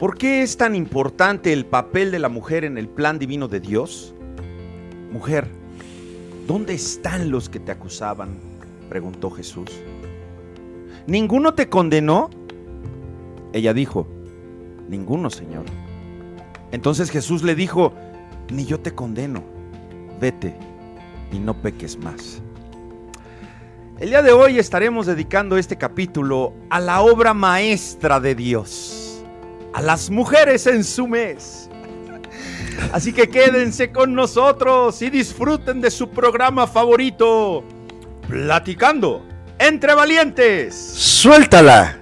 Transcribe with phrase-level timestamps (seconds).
[0.00, 3.60] ¿Por qué es tan importante el papel de la mujer en el plan divino de
[3.60, 4.14] Dios?
[5.12, 5.46] Mujer,
[6.46, 8.38] ¿dónde están los que te acusaban?
[8.88, 9.68] preguntó Jesús.
[11.06, 12.30] ¿Ninguno te condenó?
[13.52, 14.08] Ella dijo,
[14.88, 15.66] ninguno, Señor.
[16.72, 17.92] Entonces Jesús le dijo,
[18.50, 19.44] ni yo te condeno,
[20.18, 20.56] vete
[21.30, 22.40] y no peques más.
[23.98, 28.99] El día de hoy estaremos dedicando este capítulo a la obra maestra de Dios,
[29.72, 31.68] a las mujeres en su mes.
[32.92, 37.64] Así que quédense con nosotros y disfruten de su programa favorito,
[38.28, 39.24] Platicando
[39.58, 40.74] entre Valientes.
[40.74, 41.99] Suéltala.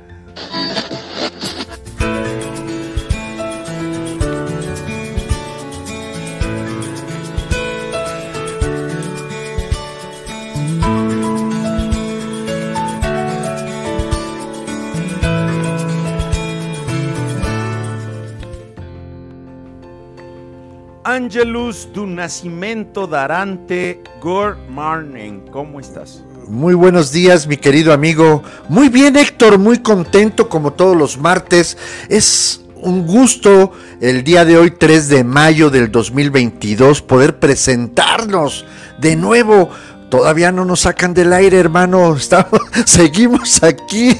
[21.28, 25.40] Angelus du Nascimento Darante Good morning.
[25.52, 26.24] ¿Cómo estás?
[26.48, 28.42] Muy buenos días, mi querido amigo.
[28.70, 31.76] Muy bien, Héctor, muy contento como todos los martes.
[32.08, 38.64] Es un gusto el día de hoy, 3 de mayo del 2022, poder presentarnos
[38.98, 39.68] de nuevo.
[40.08, 42.16] Todavía no nos sacan del aire, hermano.
[42.16, 44.16] Estamos, seguimos aquí.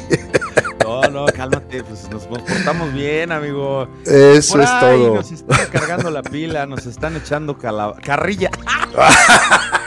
[1.03, 3.89] No, no, cálmate, pues nos, portamos bien, amigo.
[4.05, 5.15] Eso es todo.
[5.15, 8.51] Nos están cargando la pila, nos están echando carrilla.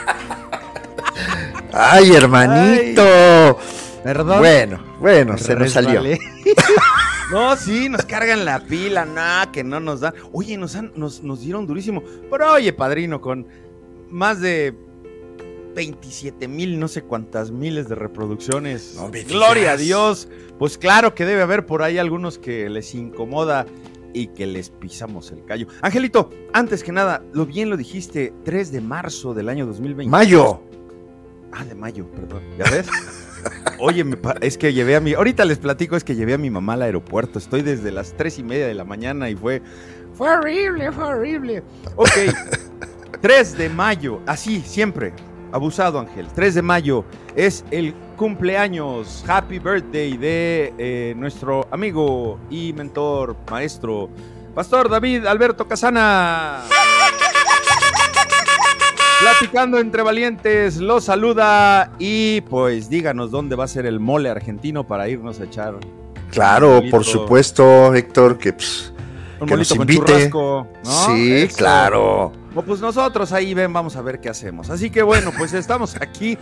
[1.72, 3.58] Ay, hermanito.
[4.02, 4.38] Perdón.
[4.38, 6.02] Bueno, bueno, se nos salió.
[7.30, 10.12] No, sí, nos cargan la pila, nada, que no nos dan.
[10.34, 12.02] Oye, nos, nos, nos dieron durísimo.
[12.30, 13.46] Pero oye, padrino, con
[14.10, 14.74] más de
[15.74, 18.98] 27 mil, no sé cuántas miles de reproducciones.
[19.28, 20.28] Gloria a Dios.
[20.58, 23.66] Pues claro que debe haber por ahí algunos que les incomoda
[24.14, 25.66] y que les pisamos el callo.
[25.80, 30.10] Angelito, antes que nada, lo bien lo dijiste, 3 de marzo del año 2020.
[30.10, 30.62] Mayo.
[31.52, 32.42] Ah, de mayo, perdón.
[32.58, 32.88] ¿Ya ves?
[33.78, 34.04] Oye,
[34.40, 35.14] es que llevé a mi.
[35.14, 37.38] Ahorita les platico, es que llevé a mi mamá al aeropuerto.
[37.38, 39.62] Estoy desde las 3 y media de la mañana y fue.
[40.14, 41.62] Fue horrible, fue horrible.
[41.96, 42.10] Ok.
[43.20, 45.12] 3 de mayo, así, siempre.
[45.52, 46.26] Abusado, Ángel.
[46.34, 47.04] 3 de mayo
[47.36, 49.22] es el cumpleaños.
[49.28, 54.08] Happy birthday de eh, nuestro amigo y mentor, maestro,
[54.54, 56.62] Pastor David Alberto Casana.
[59.20, 64.86] Platicando entre valientes, lo saluda y pues díganos dónde va a ser el mole argentino
[64.86, 65.74] para irnos a echar.
[66.30, 68.92] Claro, por supuesto, Héctor, que, pues,
[69.46, 70.30] que nos invite.
[70.82, 74.68] Sí, claro pues nosotros ahí ven, vamos a ver qué hacemos.
[74.68, 76.36] Así que bueno, pues estamos aquí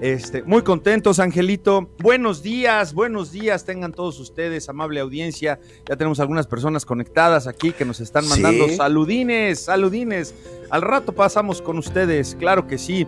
[0.00, 1.90] este, muy contentos, Angelito.
[1.98, 5.58] Buenos días, buenos días, tengan todos ustedes, amable audiencia.
[5.88, 10.34] Ya tenemos algunas personas conectadas aquí que nos están mandando saludines, saludines.
[10.70, 13.06] Al rato pasamos con ustedes, claro que sí.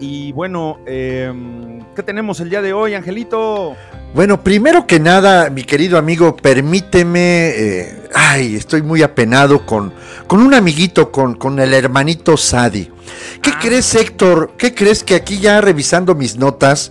[0.00, 3.74] Y bueno, em, ¿qué tenemos el día de hoy, Angelito?
[4.14, 9.92] Bueno, primero que nada, mi querido amigo, permíteme, eh, ay, estoy muy apenado con,
[10.26, 12.90] con un amiguito, con, con el hermanito Sadi.
[13.42, 13.58] ¿Qué ah.
[13.60, 14.52] crees, Héctor?
[14.56, 16.90] ¿Qué crees que aquí ya revisando mis notas,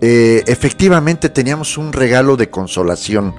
[0.00, 3.34] eh, efectivamente teníamos un regalo de consolación?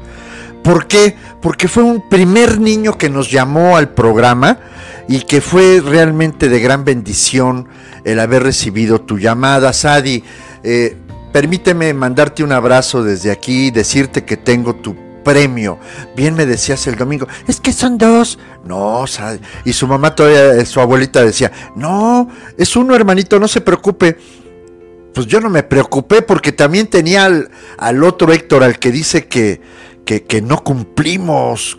[0.64, 1.16] ¿Por qué?
[1.42, 4.59] Porque fue un primer niño que nos llamó al programa
[5.08, 7.70] y que fue realmente de gran bendición
[8.04, 10.24] el haber recibido tu llamada, Sadi.
[10.64, 10.98] Eh,
[11.32, 15.78] permíteme mandarte un abrazo desde aquí, decirte que tengo tu premio.
[16.16, 18.40] Bien me decías el domingo, es que son dos.
[18.66, 19.40] No, Sadi.
[19.66, 24.18] Y su mamá todavía, eh, su abuelita decía, no, es uno hermanito, no se preocupe.
[25.14, 29.59] Pues yo no me preocupé porque también tenía al, otro Héctor, al que dice que,
[30.06, 31.78] que, que no cumplimos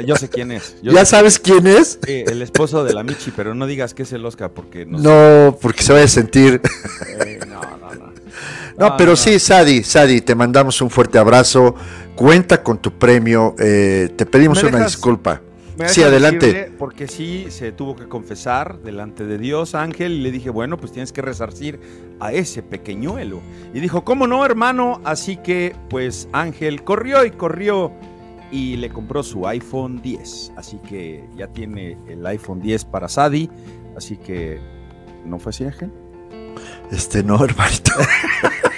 [0.00, 0.76] yo sé quién es.
[0.82, 1.98] ¿Ya sabes quién es?
[2.04, 4.98] Sí, el esposo de la Michi, pero no digas que es el Oscar porque no.
[4.98, 6.60] No, porque se va a sentir.
[7.24, 8.12] Eh, no, no, no.
[8.78, 11.74] No, pero sí, Sadi, Sadi, te mandamos un fuerte abrazo.
[12.14, 13.54] Cuenta con tu premio.
[13.58, 15.42] Eh, te pedimos una disculpa.
[15.86, 16.72] sí, adelante.
[16.78, 20.92] Porque sí se tuvo que confesar delante de Dios, Ángel, y le dije, bueno, pues
[20.92, 21.78] tienes que resarcir
[22.20, 23.40] a ese pequeñuelo.
[23.74, 25.00] Y dijo, ¿cómo no, hermano?
[25.04, 27.92] Así que, pues Ángel corrió y corrió
[28.50, 30.52] y le compró su iPhone 10.
[30.56, 33.48] Así que ya tiene el iPhone 10 para Sadi.
[33.96, 34.60] Así que,
[35.24, 35.92] ¿no fue así, Ángel?
[36.90, 37.92] Este, no, hermanito.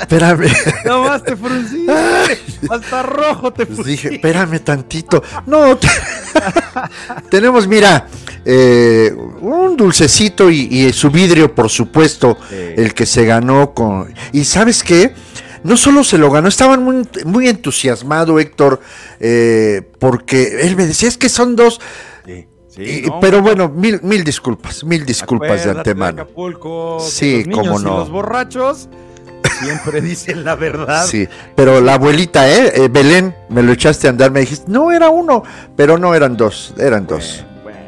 [0.00, 0.48] espérame.
[0.86, 1.86] más te fruncí.
[2.70, 5.22] Hasta rojo te pues Dije, espérame tantito.
[5.46, 5.78] No,
[7.30, 8.06] tenemos, mira,
[8.44, 14.12] eh, un dulcecito y, su vidrio, por supuesto, el que se ganó con.
[14.32, 15.14] ¿Y sabes qué?
[15.66, 18.80] No solo se lo ganó, estaban muy, muy entusiasmado Héctor,
[19.20, 21.80] eh, porque él me decía, es que son dos...
[22.24, 26.22] Sí, sí, Y- no, pero bueno, mil, mil disculpas, mil disculpas de antemano.
[26.22, 27.98] Acapulco, Sí, los niños cómo y no.
[27.98, 28.88] los borrachos
[29.62, 31.04] siempre dicen la verdad.
[31.06, 32.72] Sí, pero la abuelita, ¿eh?
[32.74, 35.42] Eh, Belén, me lo echaste a andar, me dijiste, no era uno,
[35.76, 37.44] pero no eran dos, eran dos.
[37.62, 37.78] Bueno,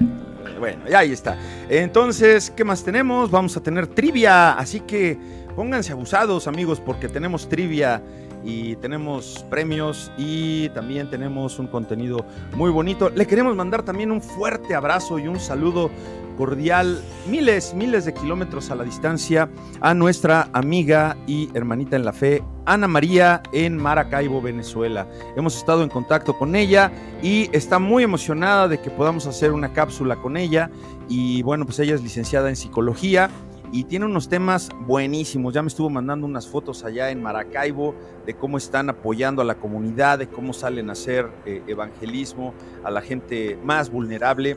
[0.42, 1.36] bueno, bueno, ya ahí está.
[1.69, 3.30] Entonces, ¿qué más tenemos?
[3.30, 5.19] Vamos a tener trivia, así que
[5.58, 8.00] pónganse abusados, amigos, porque tenemos trivia
[8.44, 12.25] y tenemos premios y también tenemos un contenido
[12.55, 13.10] muy bonito.
[13.10, 15.90] Le queremos mandar también un fuerte abrazo y un saludo
[16.37, 19.50] cordial, miles, miles de kilómetros a la distancia,
[19.81, 25.08] a nuestra amiga y hermanita en la fe, Ana María, en Maracaibo, Venezuela.
[25.37, 29.72] Hemos estado en contacto con ella y está muy emocionada de que podamos hacer una
[29.72, 30.70] cápsula con ella.
[31.08, 33.28] Y bueno, pues ella es licenciada en psicología
[33.72, 35.54] y tiene unos temas buenísimos.
[35.54, 37.94] Ya me estuvo mandando unas fotos allá en Maracaibo
[38.26, 42.54] de cómo están apoyando a la comunidad, de cómo salen a hacer eh, evangelismo
[42.84, 44.56] a la gente más vulnerable.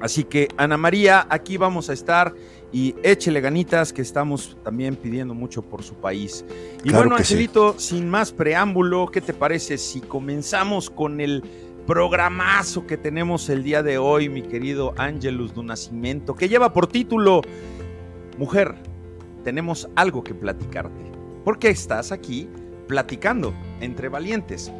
[0.00, 2.34] Así que Ana María, aquí vamos a estar
[2.72, 6.44] y échele ganitas que estamos también pidiendo mucho por su país.
[6.80, 7.34] Y Claro bueno, sí.
[7.34, 11.42] Angelito, sin más preámbulo, ¿qué te parece si comenzamos con el
[11.86, 16.86] programazo que tenemos el día de hoy, mi querido Ángelus du Nascimento, que lleva por
[16.86, 17.42] título
[18.38, 18.74] Mujer,
[19.44, 21.12] tenemos algo que platicarte.
[21.44, 22.48] Porque estás aquí
[22.88, 24.72] platicando entre valientes.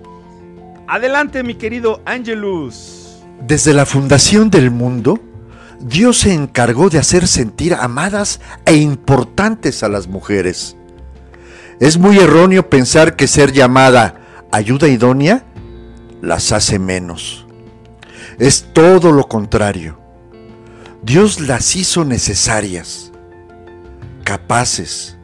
[0.86, 3.22] Adelante, mi querido Ángelus.
[3.46, 5.20] Desde la fundación del mundo,
[5.80, 10.76] Dios se encargó de hacer sentir amadas e importantes a las mujeres.
[11.80, 15.44] Es muy erróneo pensar que ser llamada ayuda idónea
[16.22, 17.46] las hace menos.
[18.38, 19.98] Es todo lo contrario.
[21.02, 23.12] Dios las hizo necesarias,
[24.24, 25.16] capaces,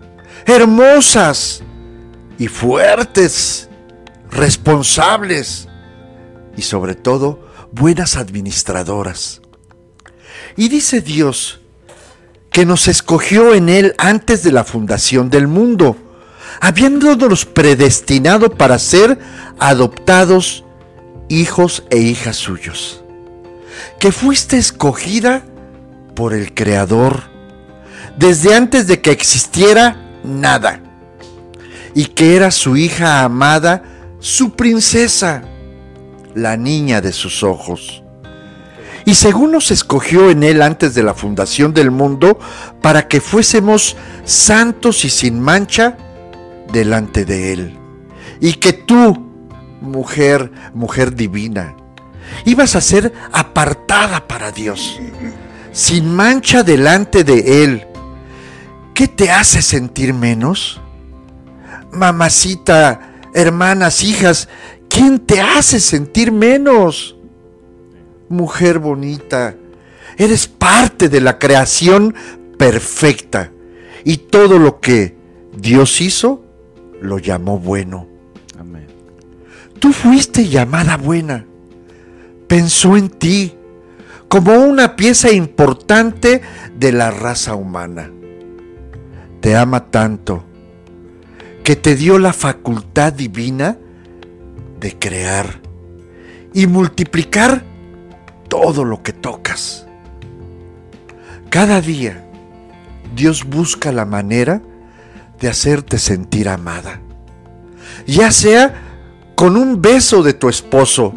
[0.46, 1.62] hermosas
[2.38, 3.68] y fuertes,
[4.30, 5.68] responsables
[6.56, 9.40] y sobre todo buenas administradoras.
[10.56, 11.60] Y dice Dios
[12.50, 15.96] que nos escogió en Él antes de la fundación del mundo,
[16.60, 19.18] habiéndonos predestinado para ser
[19.58, 20.64] adoptados
[21.28, 23.02] hijos e hijas suyos.
[23.98, 25.44] Que fuiste escogida
[26.14, 27.29] por el Creador
[28.16, 30.80] desde antes de que existiera nada.
[31.94, 33.82] Y que era su hija amada,
[34.20, 35.42] su princesa,
[36.34, 38.02] la niña de sus ojos.
[39.04, 42.38] Y según nos escogió en él antes de la fundación del mundo,
[42.82, 45.96] para que fuésemos santos y sin mancha
[46.72, 47.78] delante de él.
[48.40, 49.26] Y que tú,
[49.80, 51.76] mujer, mujer divina,
[52.44, 55.00] ibas a ser apartada para Dios,
[55.72, 57.86] sin mancha delante de él.
[59.00, 60.78] ¿Qué te hace sentir menos?
[61.90, 64.46] Mamacita, hermanas, hijas,
[64.90, 67.16] ¿quién te hace sentir menos?
[68.28, 69.56] Mujer bonita,
[70.18, 72.14] eres parte de la creación
[72.58, 73.50] perfecta
[74.04, 75.16] y todo lo que
[75.56, 76.44] Dios hizo
[77.00, 78.06] lo llamó bueno.
[78.58, 78.86] Amén.
[79.78, 81.46] Tú fuiste llamada buena.
[82.46, 83.54] Pensó en ti
[84.28, 86.42] como una pieza importante
[86.76, 88.10] de la raza humana.
[89.40, 90.44] Te ama tanto
[91.64, 93.78] que te dio la facultad divina
[94.80, 95.60] de crear
[96.52, 97.62] y multiplicar
[98.48, 99.86] todo lo que tocas.
[101.48, 102.24] Cada día
[103.14, 104.62] Dios busca la manera
[105.40, 107.00] de hacerte sentir amada.
[108.06, 108.74] Ya sea
[109.34, 111.14] con un beso de tu esposo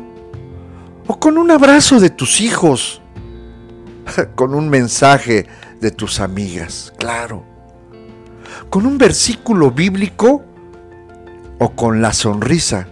[1.08, 3.02] o con un abrazo de tus hijos,
[4.36, 5.48] con un mensaje
[5.82, 7.53] de tus amigas, claro,
[8.74, 10.44] con un versículo bíblico
[11.60, 12.88] o con la sonrisa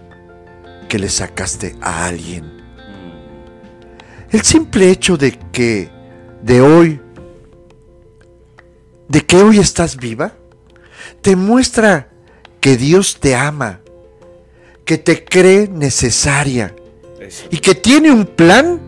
[0.88, 2.44] que le sacaste a alguien.
[4.30, 5.90] El simple hecho de que
[6.40, 7.00] de hoy,
[9.08, 10.34] de que hoy estás viva,
[11.20, 12.10] te muestra
[12.60, 13.80] que Dios te ama,
[14.84, 16.76] que te cree necesaria
[17.18, 17.48] Eso.
[17.50, 18.80] y que tiene un plan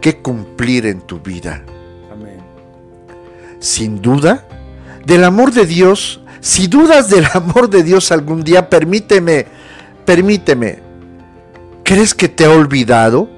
[0.00, 1.62] que cumplir en tu vida.
[2.10, 2.38] Amén.
[3.60, 4.48] Sin duda,
[5.06, 9.46] del amor de Dios, si dudas del amor de Dios algún día, permíteme,
[10.04, 10.80] permíteme,
[11.82, 13.28] ¿crees que te ha olvidado?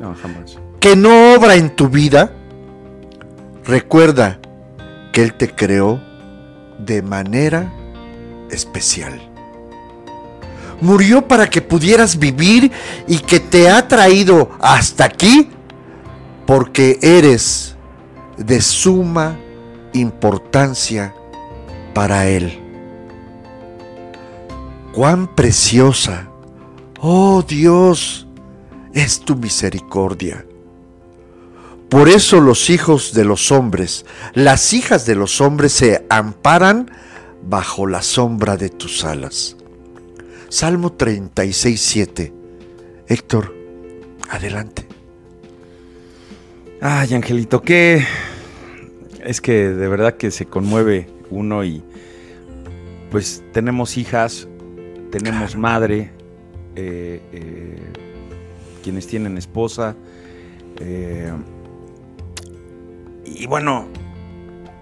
[0.00, 0.58] No, jamás.
[0.80, 2.32] que no obra en tu vida,
[3.64, 4.38] recuerda
[5.12, 6.00] que Él te creó
[6.78, 7.72] de manera
[8.50, 9.20] especial.
[10.80, 12.72] Murió para que pudieras vivir
[13.06, 15.50] y que te ha traído hasta aquí
[16.46, 17.76] porque eres
[18.36, 19.38] de suma
[19.94, 21.14] importancia
[21.94, 22.60] para Él.
[24.92, 26.28] cuán preciosa,
[27.00, 28.28] oh Dios,
[28.92, 30.46] es tu misericordia.
[31.88, 36.90] Por eso los hijos de los hombres, las hijas de los hombres se amparan
[37.42, 39.56] bajo la sombra de tus alas.
[40.48, 42.32] Salmo 36, 7.
[43.08, 43.54] Héctor,
[44.30, 44.86] adelante.
[46.80, 48.04] Ay, Angelito, qué...
[49.24, 51.82] Es que de verdad que se conmueve uno y
[53.10, 54.48] pues tenemos hijas,
[55.10, 56.10] tenemos madre,
[56.76, 57.78] eh, eh,
[58.82, 59.96] quienes tienen esposa.
[60.80, 61.32] eh,
[63.24, 63.88] y bueno,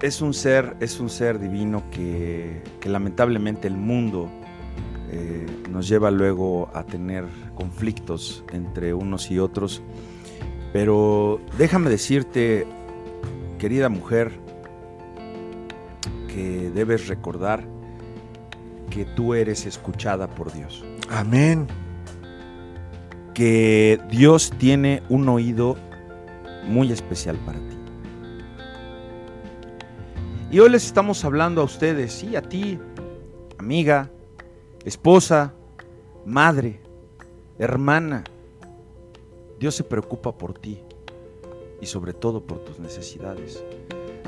[0.02, 4.28] es un ser, es un ser divino que, que lamentablemente el mundo
[5.12, 9.82] eh, nos lleva luego a tener conflictos entre unos y otros.
[10.72, 12.66] Pero déjame decirte,
[13.62, 14.32] querida mujer,
[16.26, 17.62] que debes recordar
[18.90, 20.84] que tú eres escuchada por Dios.
[21.08, 21.68] Amén.
[23.34, 25.76] Que Dios tiene un oído
[26.66, 27.76] muy especial para ti.
[30.50, 32.80] Y hoy les estamos hablando a ustedes, sí, a ti,
[33.58, 34.10] amiga,
[34.84, 35.54] esposa,
[36.26, 36.80] madre,
[37.60, 38.24] hermana.
[39.60, 40.82] Dios se preocupa por ti
[41.82, 43.62] y sobre todo por tus necesidades.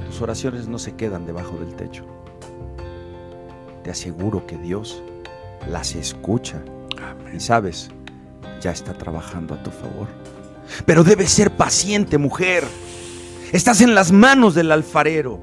[0.07, 2.05] Tus oraciones no se quedan debajo del techo.
[3.85, 5.03] Te aseguro que Dios
[5.71, 6.63] las escucha
[7.33, 7.91] y sabes,
[8.61, 10.09] ya está trabajando a tu favor.
[10.85, 12.65] Pero debes ser paciente, mujer.
[13.53, 15.39] Estás en las manos del alfarero.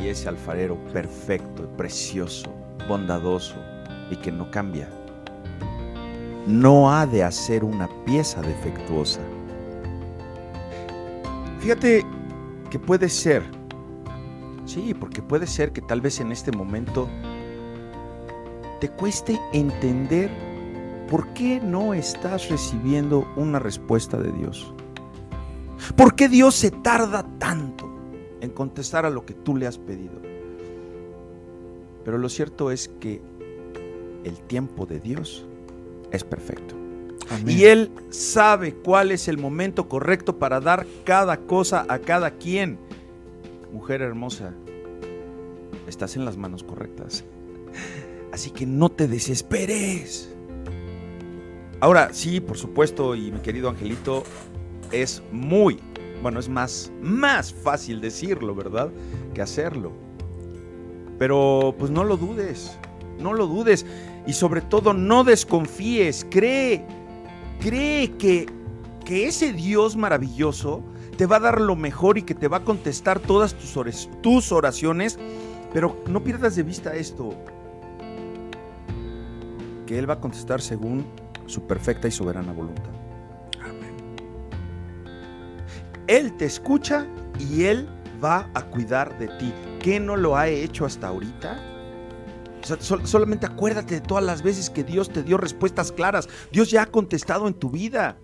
[0.00, 2.52] Y ese alfarero perfecto, precioso,
[2.88, 3.54] bondadoso
[4.10, 4.88] y que no cambia,
[6.46, 9.20] no ha de hacer una pieza defectuosa.
[11.64, 12.04] Fíjate
[12.70, 13.42] que puede ser,
[14.66, 17.08] sí, porque puede ser que tal vez en este momento
[18.82, 20.30] te cueste entender
[21.08, 24.74] por qué no estás recibiendo una respuesta de Dios.
[25.96, 27.90] ¿Por qué Dios se tarda tanto
[28.42, 30.20] en contestar a lo que tú le has pedido?
[32.04, 33.22] Pero lo cierto es que
[34.24, 35.46] el tiempo de Dios
[36.10, 36.83] es perfecto.
[37.30, 37.58] Amén.
[37.58, 42.78] Y Él sabe cuál es el momento correcto para dar cada cosa a cada quien.
[43.72, 44.54] Mujer hermosa,
[45.86, 47.24] estás en las manos correctas.
[48.32, 50.34] Así que no te desesperes.
[51.80, 54.24] Ahora, sí, por supuesto, y mi querido Angelito,
[54.90, 55.78] es muy,
[56.22, 58.90] bueno, es más, más fácil decirlo, ¿verdad?
[59.34, 59.92] Que hacerlo.
[61.18, 62.78] Pero pues no lo dudes,
[63.20, 63.86] no lo dudes.
[64.26, 66.86] Y sobre todo no desconfíes, cree,
[67.60, 68.46] cree que,
[69.04, 70.82] que ese Dios maravilloso
[71.16, 74.52] te va a dar lo mejor y que te va a contestar todas tus, tus
[74.52, 75.18] oraciones.
[75.72, 77.34] Pero no pierdas de vista esto,
[79.86, 81.04] que Él va a contestar según
[81.46, 82.90] su perfecta y soberana voluntad.
[86.06, 87.06] Él te escucha
[87.40, 87.88] y Él
[88.22, 89.52] va a cuidar de ti.
[89.80, 91.73] ¿Qué no lo ha hecho hasta ahorita?
[92.64, 96.28] Solamente acuérdate de todas las veces que Dios te dio respuestas claras.
[96.50, 98.18] Dios ya ha contestado en tu vida.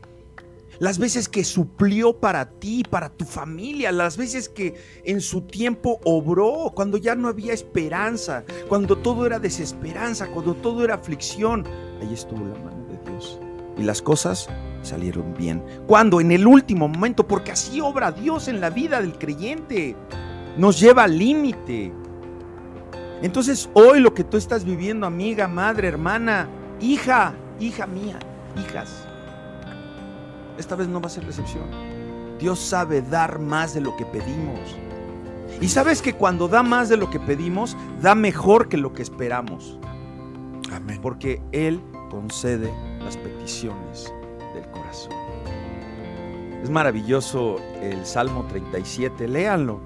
[0.79, 6.01] Las veces que suplió para ti, para tu familia, las veces que en su tiempo
[6.05, 11.67] obró, cuando ya no había esperanza, cuando todo era desesperanza, cuando todo era aflicción.
[12.01, 13.39] Ahí estuvo la mano de Dios.
[13.77, 14.49] Y las cosas
[14.81, 15.63] salieron bien.
[15.87, 19.97] Cuando en el último momento, porque así obra Dios en la vida del creyente.
[20.57, 21.93] Nos lleva al límite.
[23.23, 26.49] Entonces hoy lo que tú estás viviendo, amiga, madre, hermana,
[26.81, 28.19] hija, hija mía,
[28.57, 29.07] hijas,
[30.59, 31.65] esta vez no va a ser la excepción.
[32.39, 34.59] Dios sabe dar más de lo que pedimos.
[35.61, 39.03] Y sabes que cuando da más de lo que pedimos, da mejor que lo que
[39.03, 39.79] esperamos.
[40.73, 40.99] Amén.
[41.03, 42.73] Porque Él concede
[43.05, 44.13] las peticiones
[44.55, 45.13] del corazón.
[46.63, 49.81] Es maravilloso el Salmo 37, léanlo.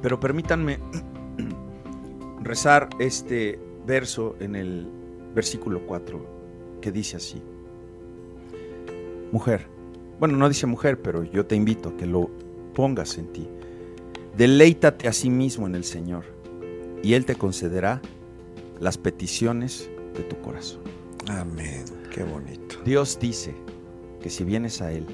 [0.00, 0.78] Pero permítanme
[2.46, 4.86] rezar este verso en el
[5.34, 7.42] versículo 4, que dice así.
[9.32, 9.66] Mujer,
[10.18, 12.30] bueno, no dice mujer, pero yo te invito a que lo
[12.74, 13.48] pongas en ti.
[14.36, 16.24] Deleítate a sí mismo en el Señor,
[17.02, 18.00] y Él te concederá
[18.80, 20.82] las peticiones de tu corazón.
[21.28, 21.84] Amén.
[22.12, 22.76] Qué bonito.
[22.84, 23.54] Dios dice
[24.22, 25.06] que si vienes a Él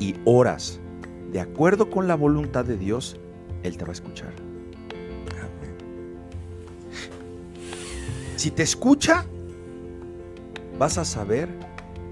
[0.00, 0.80] y oras
[1.32, 3.16] de acuerdo con la voluntad de Dios,
[3.62, 4.47] Él te va a escuchar.
[8.48, 9.26] Si te escucha,
[10.78, 11.50] vas a saber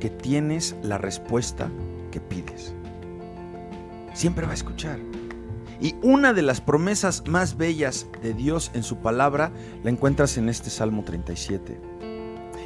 [0.00, 1.71] que tienes la respuesta
[2.11, 2.75] que pides.
[4.12, 4.99] Siempre va a escuchar.
[5.81, 9.50] Y una de las promesas más bellas de Dios en su palabra
[9.83, 11.81] la encuentras en este Salmo 37.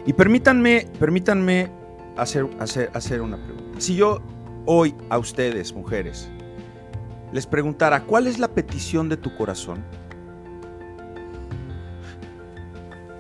[0.04, 1.70] Y permítanme, permítanme
[2.16, 3.80] hacer, hacer, hacer una pregunta.
[3.80, 4.20] Si yo
[4.66, 6.28] hoy a ustedes, mujeres,
[7.32, 9.84] les preguntara, ¿cuál es la petición de tu corazón?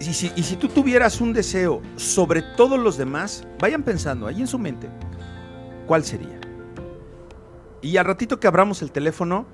[0.00, 4.40] Y si, y si, tú tuvieras un deseo sobre todos los demás, vayan pensando ahí
[4.40, 4.88] en su mente,
[5.86, 6.40] ¿cuál sería?
[7.82, 9.44] Y al ratito que abramos el teléfono,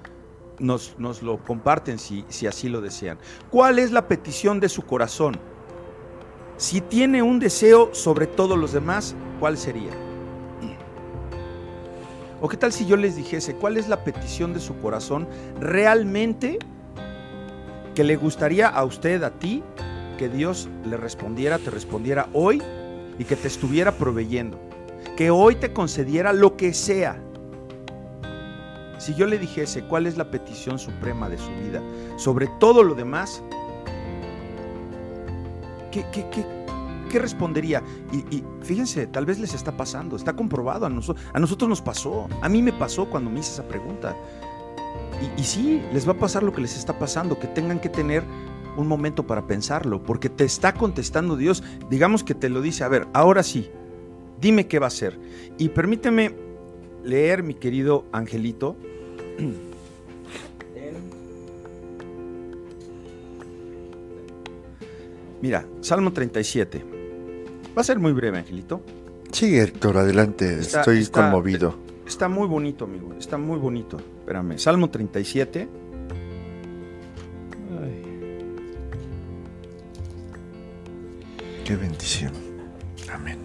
[0.61, 3.19] nos, nos lo comparten si, si así lo desean.
[3.51, 5.37] ¿Cuál es la petición de su corazón?
[6.57, 9.91] Si tiene un deseo sobre todos los demás, ¿cuál sería?
[12.41, 15.27] ¿O qué tal si yo les dijese cuál es la petición de su corazón
[15.59, 16.59] realmente
[17.95, 19.63] que le gustaría a usted, a ti,
[20.17, 22.63] que Dios le respondiera, te respondiera hoy
[23.19, 24.59] y que te estuviera proveyendo?
[25.17, 27.21] Que hoy te concediera lo que sea.
[28.99, 31.83] Si yo le dijese cuál es la petición suprema de su vida
[32.17, 33.43] sobre todo lo demás,
[35.93, 36.25] ¿qué, qué,
[37.11, 37.83] qué, respondería?
[38.13, 42.49] Y, y, fíjense, tal vez les está pasando, está comprobado, a nosotros nos pasó, a
[42.49, 44.15] mí me pasó cuando me hice esa pregunta.
[45.37, 47.89] Y, y sí, les va a pasar lo que les está pasando, que tengan que
[47.89, 48.23] tener
[48.77, 52.89] un momento para pensarlo, porque te está contestando Dios, digamos que te lo dice, a
[52.89, 53.71] ver, ahora sí,
[54.41, 55.19] dime qué va a hacer.
[55.59, 56.35] Y permíteme
[57.05, 58.77] leer, mi querido Angelito,
[65.43, 66.85] Mira, Salmo 37.
[67.77, 68.83] Va a ser muy breve, Angelito.
[69.33, 70.61] Sí, Héctor, adelante.
[70.61, 71.77] Está, Estoy está, conmovido.
[72.07, 73.15] Está muy bonito, amigo.
[73.19, 73.99] Está muy bonito.
[74.21, 74.59] Espérame.
[74.59, 75.69] Salmo 37.
[81.67, 82.33] Qué bendición.
[83.13, 83.39] Amén.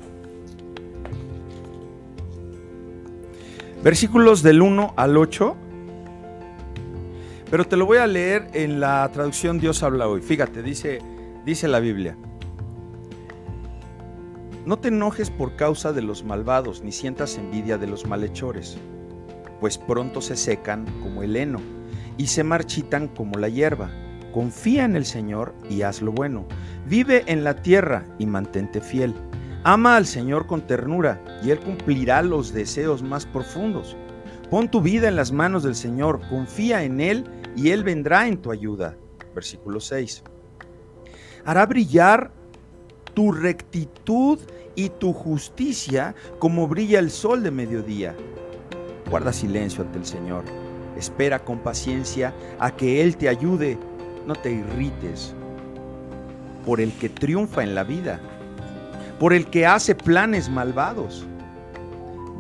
[3.84, 5.58] Versículos del 1 al 8.
[7.50, 10.22] Pero te lo voy a leer en la traducción Dios habla hoy.
[10.22, 11.02] Fíjate, dice
[11.46, 12.16] Dice la Biblia,
[14.64, 18.78] no te enojes por causa de los malvados, ni sientas envidia de los malhechores,
[19.60, 21.60] pues pronto se secan como el heno
[22.16, 23.90] y se marchitan como la hierba.
[24.34, 26.46] Confía en el Señor y haz lo bueno.
[26.88, 29.14] Vive en la tierra y mantente fiel.
[29.64, 33.96] Ama al Señor con ternura y Él cumplirá los deseos más profundos.
[34.50, 38.38] Pon tu vida en las manos del Señor, confía en Él y Él vendrá en
[38.38, 38.96] tu ayuda.
[39.34, 40.24] Versículo 6
[41.46, 42.32] hará brillar
[43.14, 44.40] tu rectitud
[44.76, 48.16] y tu justicia como brilla el sol de mediodía.
[49.10, 50.44] Guarda silencio ante el Señor.
[50.98, 53.78] Espera con paciencia a que Él te ayude.
[54.28, 55.34] No te irrites
[56.66, 58.20] por el que triunfa en la vida,
[59.20, 61.26] por el que hace planes malvados.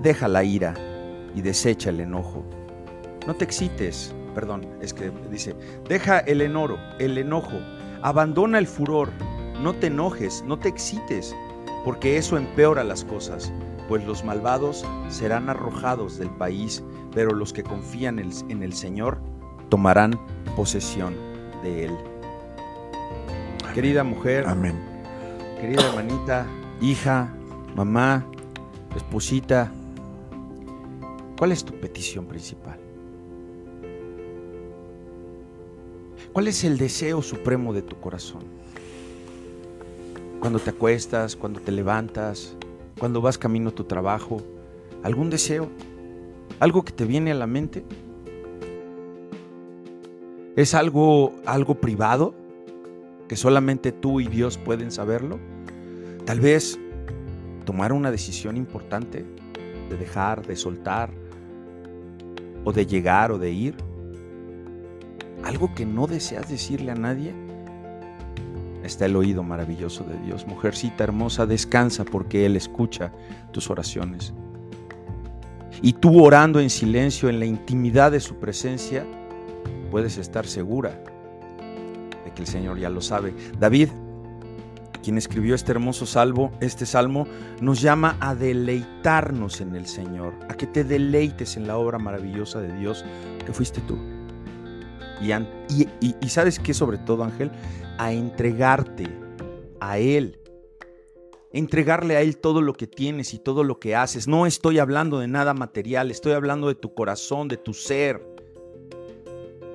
[0.02, 0.74] Deja la ira
[1.36, 2.44] y desecha el enojo.
[3.28, 5.56] No te excites, perdón, es que dice,
[5.88, 7.60] deja el enojo, el enojo
[8.04, 9.10] Abandona el furor,
[9.62, 11.36] no te enojes, no te excites,
[11.86, 13.54] porque eso empeora las cosas,
[13.88, 19.22] pues los malvados serán arrojados del país, pero los que confían en el Señor
[19.70, 20.20] tomarán
[20.56, 21.31] posesión
[21.62, 21.97] de él.
[23.62, 23.74] Amén.
[23.74, 24.76] Querida mujer, Amén.
[25.60, 26.45] querida hermanita,
[26.82, 27.34] hija,
[27.76, 28.26] mamá,
[28.95, 29.71] esposita,
[31.38, 32.80] ¿cuál es tu petición principal?
[36.34, 38.43] ¿Cuál es el deseo supremo de tu corazón?
[40.39, 42.56] Cuando te acuestas, cuando te levantas,
[42.97, 44.41] cuando vas camino a tu trabajo,
[45.04, 45.69] ¿algún deseo?
[46.60, 47.84] ¿Algo que te viene a la mente?
[50.62, 52.36] ¿Es algo algo privado
[53.28, 55.39] que solamente tú y Dios pueden saberlo?
[56.24, 56.80] Tal vez
[57.65, 59.26] tomar una decisión importante
[59.89, 61.10] de dejar, de soltar
[62.63, 63.76] o de llegar o de ir
[65.43, 67.34] algo que no deseas decirle a nadie,
[68.84, 70.45] está el oído maravilloso de Dios.
[70.45, 73.12] Mujercita hermosa, descansa porque Él escucha
[73.52, 74.32] tus oraciones.
[75.82, 79.08] Y tú orando en silencio, en la intimidad de su presencia,
[79.91, 81.04] puedes estar segura
[82.25, 83.36] de que el Señor ya lo sabe.
[83.60, 83.89] David,
[85.04, 87.27] quien escribió este hermoso salvo, este salmo,
[87.60, 92.62] nos llama a deleitarnos en el Señor, a que te deleites en la obra maravillosa
[92.62, 93.04] de Dios
[93.45, 93.97] que fuiste tú.
[95.21, 97.51] Y, y, y, sabes qué sobre todo, Ángel,
[97.99, 99.06] a entregarte
[99.80, 100.39] a Él.
[101.54, 104.27] Entregarle a Él todo lo que tienes y todo lo que haces.
[104.27, 108.31] No estoy hablando de nada material, estoy hablando de tu corazón, de tu ser.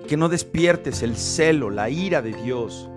[0.06, 2.88] Que no despiertes el celo, la ira de Dios.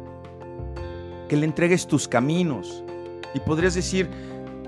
[1.28, 2.84] Que le entregues tus caminos.
[3.34, 4.10] Y podrías decir,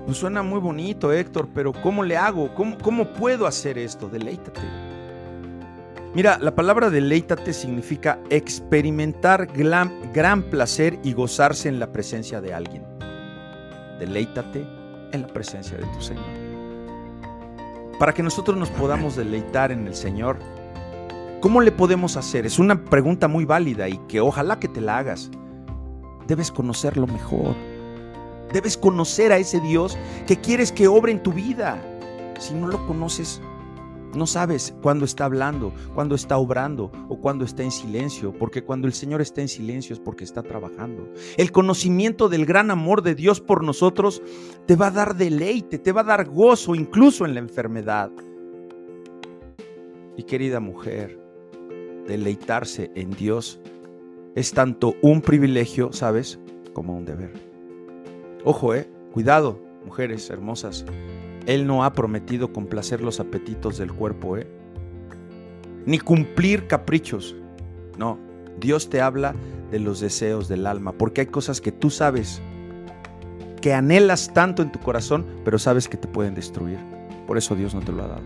[0.04, 2.52] pues suena muy bonito, Héctor, pero ¿cómo le hago?
[2.54, 4.08] ¿Cómo, puedo hacer esto?
[4.08, 4.60] Deleítate.
[6.14, 12.52] Mira, la palabra deleítate significa experimentar gran, gran, placer y gozarse en la presencia de
[12.52, 12.84] alguien.
[13.98, 14.66] Deleítate
[15.12, 16.24] en la presencia de tu Señor.
[17.98, 20.38] Para que nosotros nos podamos deleitar en el Señor,
[21.42, 22.46] ¿cómo le podemos hacer?
[22.46, 25.30] Es una pregunta muy válida y que ojalá que te la hagas.
[26.28, 27.56] Debes conocerlo mejor.
[28.52, 31.82] Debes conocer a ese Dios que quieres que obre en tu vida.
[32.38, 33.42] Si no lo conoces,
[34.14, 38.86] no sabes cuándo está hablando, cuándo está obrando o cuándo está en silencio, porque cuando
[38.86, 41.08] el Señor está en silencio es porque está trabajando.
[41.36, 44.22] El conocimiento del gran amor de Dios por nosotros
[44.66, 48.12] te va a dar deleite, te va a dar gozo incluso en la enfermedad.
[50.16, 51.21] Y querida mujer,
[52.06, 53.60] deleitarse en Dios
[54.34, 56.38] es tanto un privilegio, ¿sabes?,
[56.72, 57.32] como un deber.
[58.44, 60.84] Ojo, eh, cuidado, mujeres hermosas.
[61.46, 64.46] Él no ha prometido complacer los apetitos del cuerpo, ¿eh?
[65.84, 67.36] Ni cumplir caprichos.
[67.98, 68.18] No,
[68.58, 69.34] Dios te habla
[69.70, 72.40] de los deseos del alma, porque hay cosas que tú sabes,
[73.60, 76.78] que anhelas tanto en tu corazón, pero sabes que te pueden destruir.
[77.26, 78.22] Por eso Dios no te lo ha dado.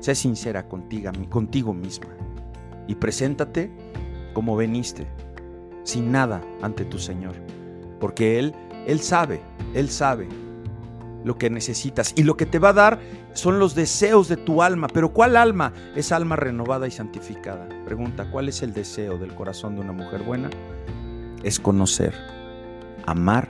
[0.00, 2.08] Sé sincera contigo, contigo misma
[2.86, 3.70] y preséntate
[4.32, 5.06] como veniste,
[5.84, 7.34] sin nada ante tu Señor,
[8.00, 8.54] porque Él,
[8.86, 9.40] Él sabe,
[9.74, 10.28] Él sabe
[11.24, 12.12] lo que necesitas.
[12.16, 13.00] Y lo que te va a dar
[13.32, 14.88] son los deseos de tu alma.
[14.92, 15.72] Pero ¿cuál alma?
[15.94, 17.68] Es alma renovada y santificada.
[17.84, 20.50] Pregunta, ¿cuál es el deseo del corazón de una mujer buena?
[21.42, 22.14] Es conocer,
[23.06, 23.48] amar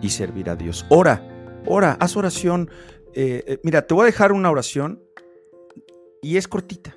[0.00, 0.86] y servir a Dios.
[0.88, 1.22] Ora,
[1.66, 2.70] ora, haz oración.
[3.14, 5.02] Eh, eh, mira, te voy a dejar una oración
[6.22, 6.96] y es cortita.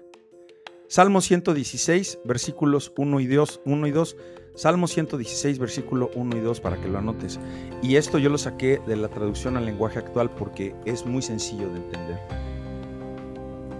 [0.90, 3.62] Salmo 116, versículos 1 y 2.
[3.64, 4.18] 1 y 2
[4.56, 7.40] Salmo 116, versículo 1 y 2 para que lo anotes.
[7.84, 11.70] Y esto yo lo saqué de la traducción al lenguaje actual porque es muy sencillo
[11.70, 12.20] de entender.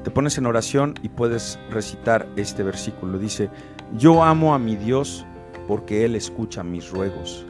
[0.04, 3.18] Te pones en oración y puedes recitar este versículo.
[3.18, 3.50] Dice,
[3.98, 5.26] yo amo a mi Dios
[5.68, 7.44] porque Él escucha mis ruegos.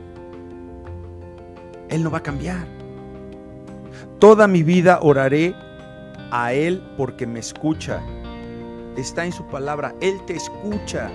[1.90, 2.66] Él no va a cambiar.
[4.20, 5.54] Toda mi vida oraré
[6.32, 8.02] a Él porque me escucha.
[9.00, 9.96] Está en su palabra.
[10.02, 11.10] Él te escucha.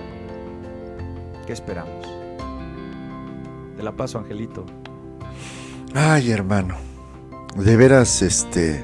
[1.45, 2.07] ¿Qué esperamos?
[3.77, 4.65] Te la paso, Angelito.
[5.93, 6.77] Ay, hermano.
[7.55, 8.83] De veras, este.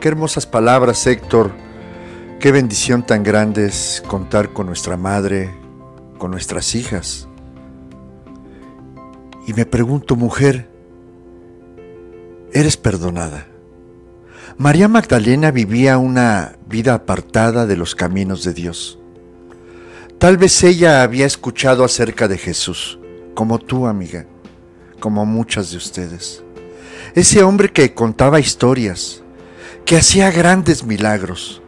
[0.00, 1.52] Qué hermosas palabras, Héctor.
[2.40, 5.54] Qué bendición tan grande es contar con nuestra madre,
[6.16, 7.28] con nuestras hijas.
[9.46, 10.70] Y me pregunto, mujer,
[12.54, 13.46] ¿eres perdonada?
[14.56, 18.98] María Magdalena vivía una vida apartada de los caminos de Dios.
[20.18, 22.98] Tal vez ella había escuchado acerca de Jesús,
[23.34, 24.26] como tú, amiga,
[25.00, 26.42] como muchas de ustedes.
[27.14, 29.22] Ese hombre que contaba historias,
[29.84, 31.60] que hacía grandes milagros,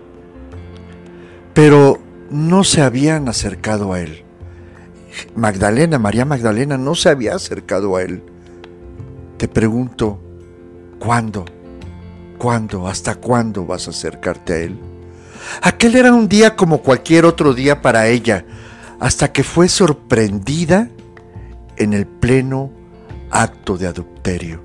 [1.55, 1.99] pero
[2.31, 4.25] no se habían acercado a él.
[5.35, 8.23] Magdalena, María Magdalena, no se había acercado a él.
[9.39, 10.21] Te pregunto,
[10.99, 11.45] ¿cuándo?
[12.39, 12.87] ¿Cuándo?
[12.89, 14.79] ¿Hasta cuándo vas a acercarte a él?
[15.63, 18.45] Aquel era un día como cualquier otro día para ella,
[18.99, 20.89] hasta que fue sorprendida
[21.77, 22.71] en el pleno
[23.31, 24.65] acto de adulterio.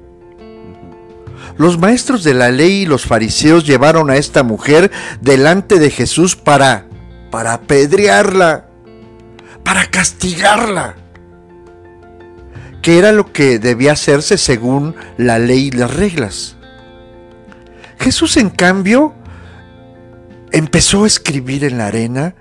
[1.57, 6.35] Los maestros de la ley y los fariseos llevaron a esta mujer delante de Jesús
[6.35, 6.87] para
[7.31, 8.65] para apedrearla,
[9.63, 10.95] para castigarla,
[12.81, 16.57] que era lo que debía hacerse según la ley y las reglas.
[18.01, 19.13] Jesús, en cambio,
[20.51, 22.35] empezó a escribir en la arena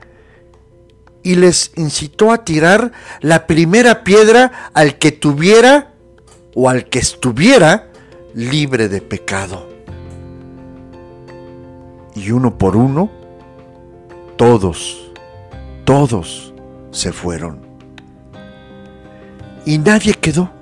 [1.22, 5.92] y les incitó a tirar la primera piedra al que tuviera
[6.54, 7.90] o al que estuviera
[8.34, 9.68] libre de pecado.
[12.14, 13.10] Y uno por uno,
[14.36, 15.12] todos,
[15.84, 16.54] todos
[16.90, 17.60] se fueron.
[19.66, 20.59] Y nadie quedó.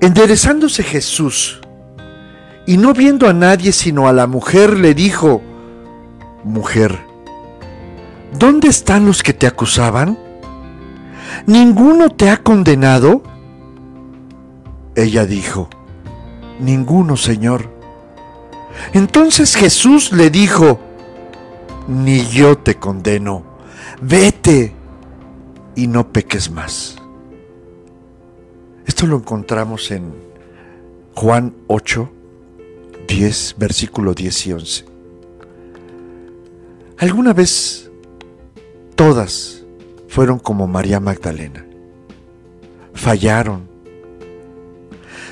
[0.00, 1.60] Enderezándose Jesús
[2.66, 5.42] y no viendo a nadie sino a la mujer, le dijo,
[6.44, 6.98] Mujer,
[8.38, 10.16] ¿dónde están los que te acusaban?
[11.46, 13.22] ¿Ninguno te ha condenado?
[14.94, 15.68] Ella dijo,
[16.60, 17.68] Ninguno, Señor.
[18.92, 20.78] Entonces Jesús le dijo,
[21.88, 23.42] Ni yo te condeno,
[24.00, 24.74] vete
[25.74, 26.97] y no peques más.
[28.88, 30.14] Esto lo encontramos en
[31.14, 32.10] Juan 8,
[33.06, 34.84] 10, versículo 10 y 11.
[36.96, 37.90] ¿Alguna vez
[38.94, 39.62] todas
[40.08, 41.66] fueron como María Magdalena?
[42.94, 43.68] Fallaron.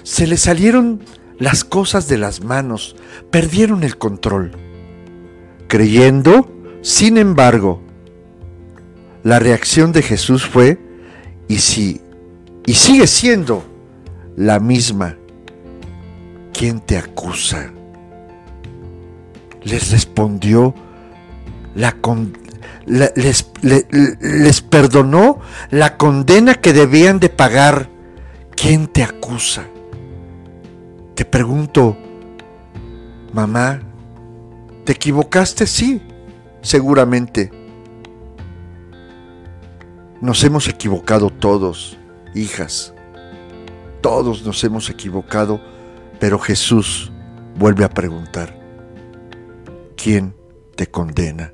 [0.03, 1.01] Se le salieron
[1.39, 2.95] las cosas de las manos,
[3.31, 4.53] perdieron el control.
[5.67, 7.81] Creyendo, sin embargo,
[9.25, 10.79] la reacción de Jesús fue,
[11.49, 12.03] y si,
[12.67, 13.65] y sigue siendo
[14.37, 15.17] la misma,
[16.53, 17.73] ¿quién te acusa?
[19.63, 20.75] Les respondió,
[21.75, 21.97] la
[22.87, 23.51] les,
[24.21, 25.39] les perdonó
[25.71, 27.89] la condena que debían de pagar.
[28.55, 29.65] ¿Quién te acusa?
[31.15, 31.97] Te pregunto,
[33.33, 33.81] mamá,
[34.85, 35.67] ¿te equivocaste?
[35.67, 36.01] Sí,
[36.63, 37.51] seguramente.
[40.21, 41.99] Nos hemos equivocado todos,
[42.37, 42.93] hijas.
[44.01, 45.61] Todos nos hemos equivocado,
[46.21, 47.11] pero Jesús
[47.57, 48.57] vuelve a preguntar,
[49.97, 50.35] ¿quién
[50.77, 51.53] te condena?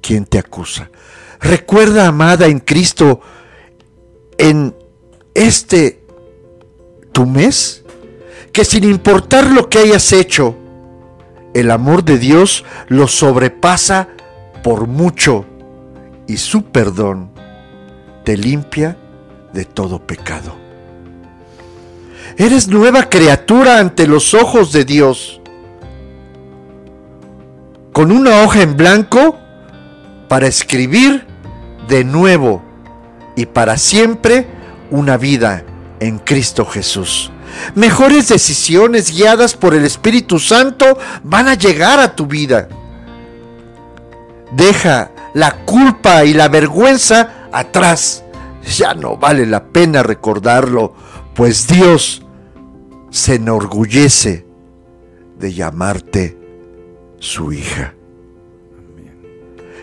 [0.00, 0.90] ¿Quién te acusa?
[1.40, 3.20] Recuerda, amada en Cristo,
[4.38, 4.74] en
[5.34, 6.04] este
[7.12, 7.84] tu mes,
[8.52, 10.56] que sin importar lo que hayas hecho,
[11.54, 14.08] el amor de Dios lo sobrepasa
[14.62, 15.44] por mucho
[16.26, 17.30] y su perdón
[18.24, 18.96] te limpia
[19.52, 20.54] de todo pecado.
[22.36, 25.40] Eres nueva criatura ante los ojos de Dios.
[27.92, 29.38] Con una hoja en blanco
[30.28, 31.26] para escribir
[31.88, 32.62] de nuevo
[33.36, 34.46] y para siempre
[34.90, 35.64] una vida
[36.00, 37.30] en Cristo Jesús.
[37.74, 42.68] Mejores decisiones guiadas por el Espíritu Santo van a llegar a tu vida.
[44.52, 48.24] Deja la culpa y la vergüenza atrás.
[48.64, 50.94] Ya no vale la pena recordarlo,
[51.34, 52.22] pues Dios
[53.10, 54.46] se enorgullece
[55.38, 56.38] de llamarte
[57.18, 57.94] su hija.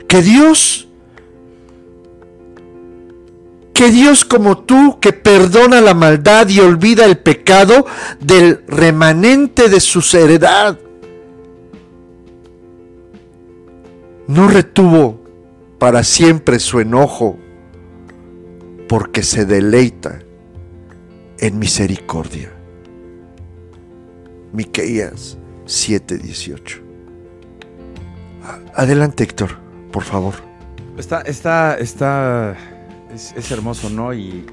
[0.08, 0.89] Que Dios
[3.80, 7.86] que Dios como tú, que perdona la maldad y olvida el pecado
[8.20, 10.78] del remanente de su heredad,
[14.28, 15.22] no retuvo
[15.78, 17.39] para siempre su enojo,
[18.89, 20.19] porque se deleita
[21.38, 22.52] en misericordia.
[24.52, 26.82] Miqueías 7:18.
[28.73, 29.52] Adelante, Héctor,
[29.91, 30.34] por favor.
[30.97, 32.58] Está, está, está
[33.13, 34.13] es, hermoso, ¿no?
[34.13, 34.45] Y,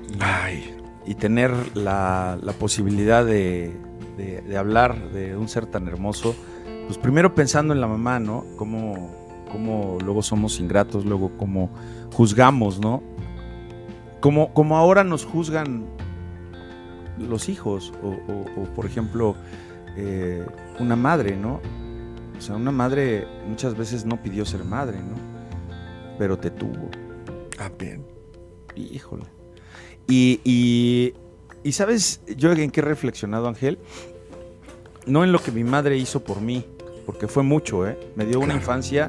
[1.07, 3.73] y, tener la, posibilidad de,
[4.57, 6.37] hablar de un ser tan hermoso,
[6.87, 8.45] pues primero pensando en la mamá, ¿no?
[8.57, 9.11] Cómo,
[9.51, 11.71] cómo luego somos ingratos, luego cómo
[12.13, 13.16] juzgamos, ¿no?
[14.27, 15.87] Como, como ahora nos juzgan
[17.17, 19.37] los hijos, o, por ejemplo,
[19.97, 20.45] eh,
[20.81, 21.61] una madre, ¿no?
[22.37, 25.15] O sea, una madre muchas veces no pidió ser madre, ¿no?
[26.19, 26.91] Pero te tuvo.
[27.61, 28.05] Ah, bien
[28.75, 29.27] híjole.
[30.09, 30.41] Y,
[31.63, 33.79] y, sabes, yo en qué he reflexionado, Ángel,
[35.07, 36.65] no en lo que mi madre hizo por mí,
[37.07, 37.97] porque fue mucho, ¿eh?
[38.17, 39.09] Me dio una infancia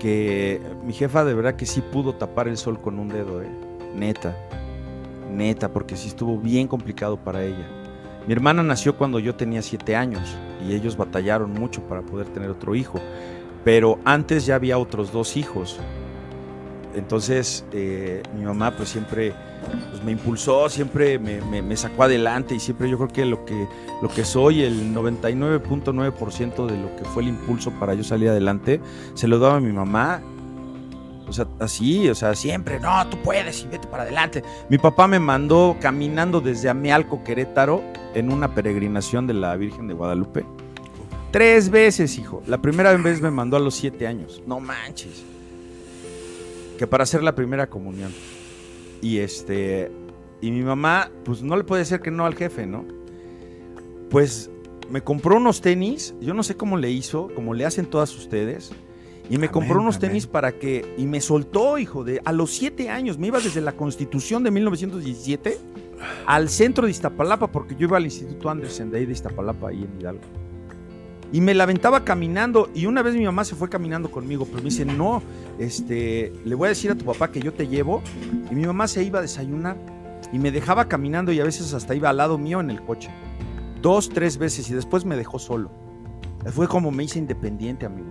[0.00, 3.67] que mi jefa de verdad que sí pudo tapar el sol con un dedo, ¿eh?
[3.98, 4.36] Neta,
[5.30, 7.66] neta, porque sí estuvo bien complicado para ella.
[8.26, 12.50] Mi hermana nació cuando yo tenía siete años y ellos batallaron mucho para poder tener
[12.50, 13.00] otro hijo,
[13.64, 15.80] pero antes ya había otros dos hijos
[16.98, 19.32] entonces, eh, mi mamá pues siempre
[19.90, 23.68] pues, me impulsó, siempre me, sacó adelante y siempre yo creo que lo que,
[24.02, 28.80] lo que soy, el 99.9% de lo que fue el impulso para yo salir adelante,
[29.14, 30.20] se lo daba a mi mamá.
[31.28, 34.42] O sea, así, o sea, siempre, no, tú puedes y vete para adelante.
[34.68, 37.82] Mi papá me mandó caminando desde Amealco, Querétaro,
[38.14, 40.44] en una peregrinación de la Virgen de Guadalupe.
[41.30, 42.42] Tres veces, hijo.
[42.46, 44.42] La primera vez me mandó a los siete años.
[44.46, 45.24] No manches
[46.78, 48.10] que para hacer la primera comunión.
[49.02, 49.92] Y este,
[50.40, 52.86] y mi mamá, pues no le puede decir que no al jefe, ¿no?
[54.08, 54.50] Pues
[54.88, 58.70] me compró unos tenis, yo no sé cómo le hizo, como le hacen todas ustedes.
[59.30, 60.94] Y me compró unos tenis para que.
[60.96, 62.20] Y me soltó, hijo, de.
[62.24, 63.18] A los siete años.
[63.18, 65.58] Me iba desde la constitución de 1917
[66.26, 69.84] al centro de Iztapalapa, porque yo iba al Instituto Andersen de ahí de Iztapalapa, ahí
[69.84, 70.22] en Hidalgo.
[71.30, 72.70] Y me la aventaba caminando.
[72.74, 75.22] Y una vez mi mamá se fue caminando conmigo, pero me dice, no,
[75.58, 78.02] este, le voy a decir a tu papá que yo te llevo.
[78.50, 79.76] Y mi mamá se iba a desayunar
[80.32, 83.10] y me dejaba caminando y a veces hasta iba al lado mío en el coche.
[83.82, 85.70] Dos, tres veces y después me dejó solo.
[86.52, 88.08] Fue como me hice independiente, amigo.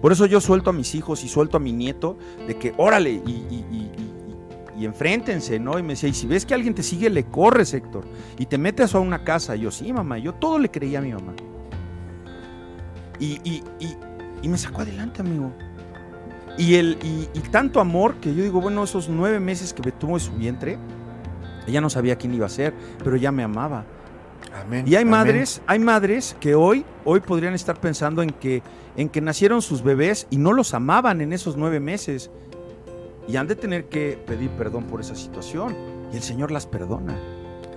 [0.00, 3.10] Por eso yo suelto a mis hijos y suelto a mi nieto de que, órale,
[3.10, 3.64] y,
[4.76, 5.76] y, enfréntense, ¿no?
[5.78, 8.04] Y me decía, y si ves que alguien te sigue, le corres, Héctor.
[8.38, 9.56] Y te metes a una casa.
[9.56, 10.18] Y yo, sí, mamá.
[10.18, 11.34] Yo todo le creía a mi mamá.
[13.18, 13.62] Y,
[14.44, 15.52] me sacó adelante, amigo.
[16.56, 20.14] Y, el, y, tanto amor que yo digo, bueno, esos nueve meses que me tuvo
[20.14, 20.78] en su vientre,
[21.66, 23.84] ella no sabía quién iba a ser, pero ella me amaba.
[24.64, 24.84] Amén.
[24.86, 25.10] Y hay amén.
[25.10, 28.62] madres, hay madres que hoy, hoy podrían estar pensando en que,
[28.96, 32.30] en que nacieron sus bebés y no los amaban en esos nueve meses.
[33.26, 35.76] Y han de tener que pedir perdón por esa situación.
[36.12, 37.14] Y el Señor las perdona.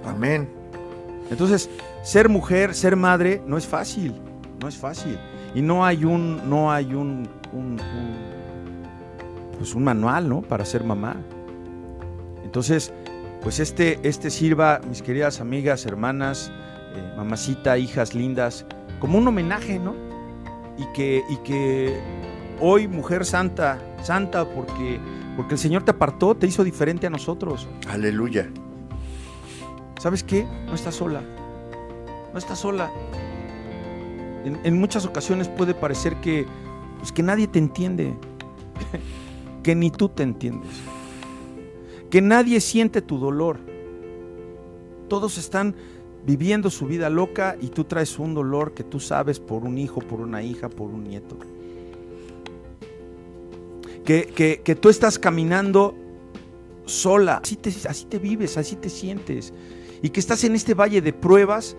[0.06, 0.48] Amén.
[1.30, 1.70] Entonces,
[2.04, 4.14] ser mujer, ser madre, no es fácil.
[4.62, 5.18] No es fácil.
[5.54, 8.32] Y no hay un, no hay un, un- un-
[9.58, 10.42] pues un manual, ¿no?
[10.42, 11.18] Para ser mamá.
[12.44, 12.94] Entonces,
[13.42, 16.52] pues este, este sirva, mis queridas amigas, hermanas,
[16.96, 18.66] eh, mamacita, hijas lindas,
[19.00, 19.96] como un homenaje, ¿no?
[20.78, 22.00] Y que, y que
[22.60, 25.00] hoy, mujer santa, santa porque,
[25.36, 27.68] porque el Señor te apartó, te hizo diferente a nosotros.
[27.90, 28.50] Aleluya.
[30.00, 30.46] ¿Sabes qué?
[30.68, 31.22] No estás sola.
[32.32, 32.92] No estás sola.
[34.46, 36.46] En, en muchas ocasiones puede parecer que,
[37.00, 38.14] pues, que nadie te entiende.
[39.64, 40.72] que ni tú te entiendes.
[42.12, 43.58] Que nadie siente tu dolor.
[45.08, 45.74] Todos están
[46.26, 50.00] viviendo su vida loca y tú traes un dolor que tú sabes por un hijo,
[50.02, 51.38] por una hija, por un nieto.
[54.06, 55.96] Que, que- que tú estás caminando
[56.86, 57.40] sola.
[57.44, 59.54] Así te, así te vives, así te sientes.
[60.02, 61.76] Y que estás en este valle de pruebas,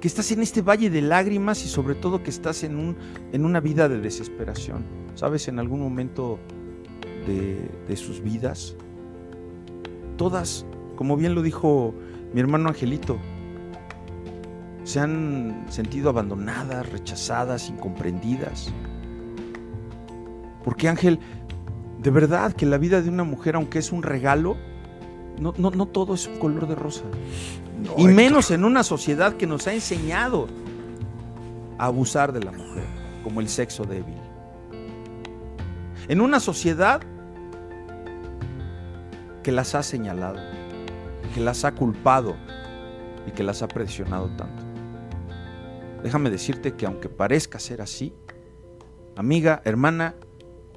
[0.00, 2.96] que estás en este valle de lágrimas y sobre todo que estás en, un,
[3.32, 4.84] en una vida de desesperación.
[5.14, 5.48] ¿Sabes?
[5.48, 6.38] En algún momento
[7.26, 8.76] de, de sus vidas,
[10.16, 11.94] todas, como bien lo dijo
[12.32, 13.18] mi hermano Angelito,
[14.84, 18.72] se han sentido abandonadas, rechazadas, incomprendidas.
[20.62, 21.18] Porque Ángel,
[22.00, 24.56] de verdad que la vida de una mujer, aunque es un regalo,
[25.40, 27.04] no, no, no todo es un color de rosa.
[27.82, 28.12] No, Y Héctor.
[28.14, 30.48] menos en una sociedad que nos ha enseñado
[31.78, 32.84] a abusar de la mujer,
[33.22, 34.14] como el sexo débil.
[36.08, 37.00] En una sociedad
[39.44, 40.40] que las ha señalado,
[41.32, 42.34] que las ha culpado
[43.28, 44.64] y que las ha presionado tanto.
[46.02, 48.12] Déjame decirte que aunque parezca ser así,
[49.14, 50.16] amiga, hermana,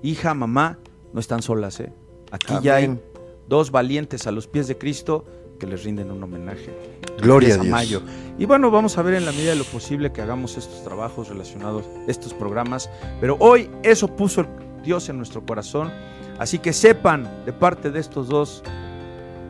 [0.03, 0.77] hija, mamá,
[1.13, 1.91] no están solas, ¿eh?
[2.32, 2.99] Aquí ya hay
[3.47, 5.25] dos valientes a los pies de Cristo
[5.60, 6.99] que les rinden un homenaje.
[7.19, 7.67] Gloria a Dios.
[7.67, 8.01] mayo.
[8.38, 11.30] Y bueno, vamos a ver en la medida de lo posible que hagamos estos trabajos
[11.30, 12.89] relacionados, estos programas.
[13.19, 14.47] Pero hoy eso puso el
[14.88, 15.91] Dios en nuestro corazón.
[16.39, 18.63] Así que sepan de parte de estos dos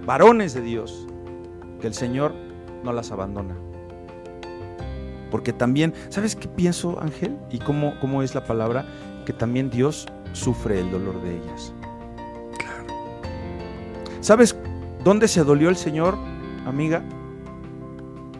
[0.03, 1.05] varones de Dios
[1.79, 2.33] que el Señor
[2.83, 3.55] no las abandona.
[5.29, 7.37] Porque también, ¿sabes qué pienso, Ángel?
[7.51, 8.85] Y cómo, cómo es la palabra,
[9.25, 11.73] que también Dios sufre el dolor de ellas.
[14.21, 14.57] ¿Sabes
[15.03, 16.17] dónde se dolió el Señor,
[16.65, 17.03] amiga?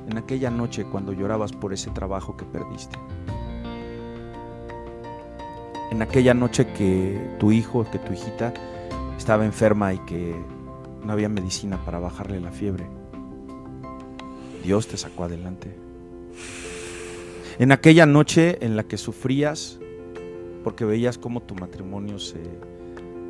[0.10, 2.97] En aquella noche cuando llorabas por ese trabajo que perdiste.
[5.91, 8.54] En aquella noche que tu hijo, que tu hijita
[9.17, 10.36] estaba enferma y que
[11.04, 12.86] no había medicina para bajarle la fiebre.
[14.63, 15.73] Dios te sacó adelante.
[17.60, 19.80] En aquella noche en la que sufrías
[20.63, 22.41] porque veías cómo tu matrimonio se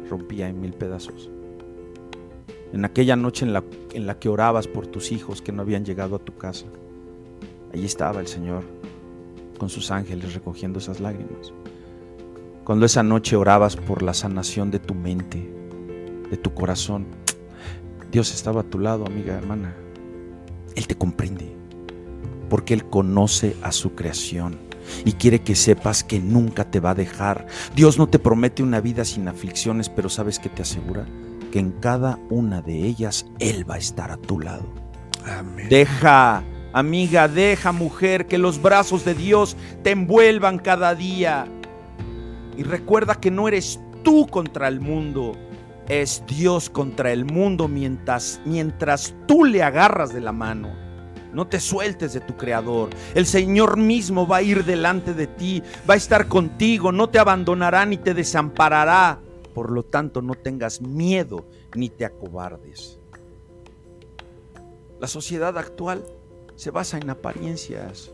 [0.09, 1.29] rompía en mil pedazos.
[2.73, 5.85] En aquella noche en la, en la que orabas por tus hijos que no habían
[5.85, 6.65] llegado a tu casa.
[7.71, 8.63] Allí estaba el Señor
[9.59, 11.53] con sus ángeles recogiendo esas lágrimas.
[12.67, 15.49] Cuando esa noche orabas por la sanación de tu mente,
[16.29, 17.07] de tu corazón,
[18.11, 19.73] Dios estaba a tu lado, amiga, hermana.
[20.75, 21.55] Él te comprende,
[22.49, 24.57] porque Él conoce a su creación
[25.05, 27.47] y quiere que sepas que nunca te va a dejar.
[27.73, 31.05] Dios no te promete una vida sin aflicciones, pero ¿sabes qué te asegura?
[31.53, 34.65] Que en cada una de ellas Él va a estar a tu lado.
[35.25, 35.69] Amén.
[35.69, 41.47] Deja, amiga, deja, mujer, que los brazos de Dios te envuelvan cada día.
[42.57, 45.33] Y recuerda que no eres tú contra el mundo,
[45.87, 50.69] es Dios contra el mundo mientras, mientras tú le agarras de la mano.
[51.33, 52.89] No te sueltes de tu creador.
[53.13, 57.19] El Señor mismo va a ir delante de ti, va a estar contigo, no te
[57.19, 59.19] abandonará ni te desamparará.
[59.53, 62.99] Por lo tanto, no tengas miedo ni te acobardes.
[64.99, 66.03] La sociedad actual
[66.55, 68.11] se basa en apariencias,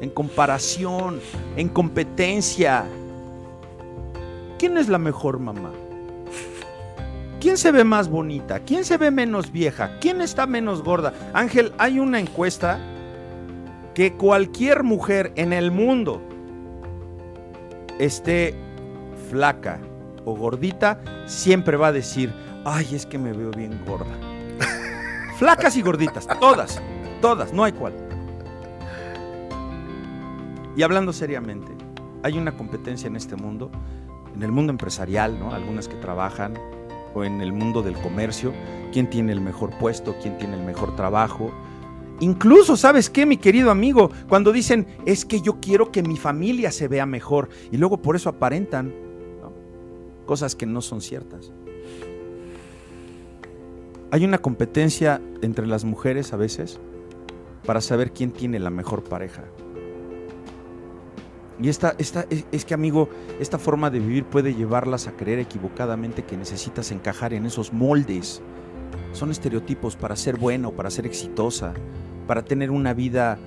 [0.00, 1.20] en comparación,
[1.56, 2.84] en competencia.
[4.62, 5.72] ¿Quién es la mejor mamá?
[7.40, 8.60] ¿Quién se ve más bonita?
[8.60, 9.98] ¿Quién se ve menos vieja?
[10.00, 11.12] ¿Quién está menos gorda?
[11.32, 12.78] Ángel, hay una encuesta
[13.92, 16.22] que cualquier mujer en el mundo
[17.98, 18.54] esté
[19.30, 19.80] flaca
[20.24, 22.32] o gordita, siempre va a decir,
[22.64, 24.16] ay, es que me veo bien gorda.
[25.38, 26.80] Flacas y gorditas, todas,
[27.20, 27.94] todas, no hay cual.
[30.76, 31.72] Y hablando seriamente,
[32.22, 33.72] hay una competencia en este mundo,
[34.34, 35.52] en el mundo empresarial, ¿no?
[35.52, 36.54] Algunas que trabajan,
[37.14, 38.52] o en el mundo del comercio,
[38.92, 41.52] quién tiene el mejor puesto, quién tiene el mejor trabajo.
[42.20, 44.10] Incluso, ¿sabes qué, mi querido amigo?
[44.28, 48.16] Cuando dicen, es que yo quiero que mi familia se vea mejor y luego por
[48.16, 48.94] eso aparentan
[50.26, 51.52] cosas que no son ciertas.
[54.10, 56.78] Hay una competencia entre las mujeres a veces
[57.66, 59.44] para saber quién tiene la mejor pareja.
[61.60, 63.08] Y esta, esta, es que, amigo,
[63.40, 68.42] esta forma de vivir puede llevarlas a creer equivocadamente que necesitas encajar en esos moldes.
[69.12, 71.74] Son estereotipos para ser bueno, para ser exitosa,
[72.26, 73.38] para tener una vida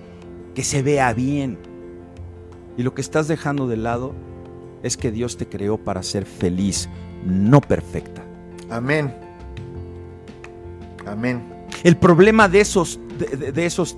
[0.54, 1.58] que se vea bien.
[2.78, 4.14] Y lo que estás dejando de lado
[4.84, 6.90] es que Dios te creó para ser feliz,
[7.26, 8.24] no perfecta.
[8.70, 9.14] Amén.
[11.06, 11.42] Amén.
[11.84, 13.98] El problema de esos, de, esos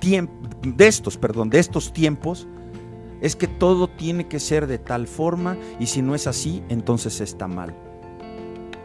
[0.00, 2.46] tiempos, de estos, perdón, de estos tiempos,
[3.20, 7.20] es que todo tiene que ser de tal forma y si no es así, entonces
[7.20, 7.74] está mal.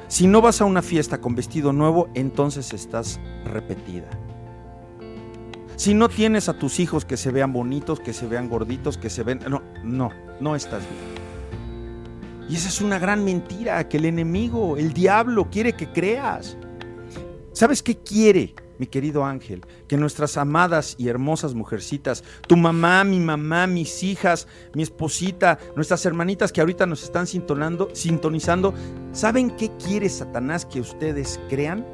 [0.07, 4.09] Si no vas a una fiesta con vestido nuevo, entonces estás repetida.
[5.77, 9.09] Si no tienes a tus hijos que se vean bonitos, que se vean gorditos, que
[9.09, 9.39] se ven...
[9.49, 11.21] No, no, no estás bien.
[12.49, 16.57] Y esa es una gran mentira que el enemigo, el diablo, quiere que creas.
[17.53, 19.61] ¿Sabes qué quiere, mi querido ángel?
[19.87, 26.03] Que nuestras amadas y hermosas mujercitas, tu mamá, mi mamá, mis hijas, mi esposita, nuestras
[26.07, 28.73] hermanitas que ahorita nos están sintonizando,
[29.11, 31.85] ¿saben qué quiere Satanás que ustedes crean?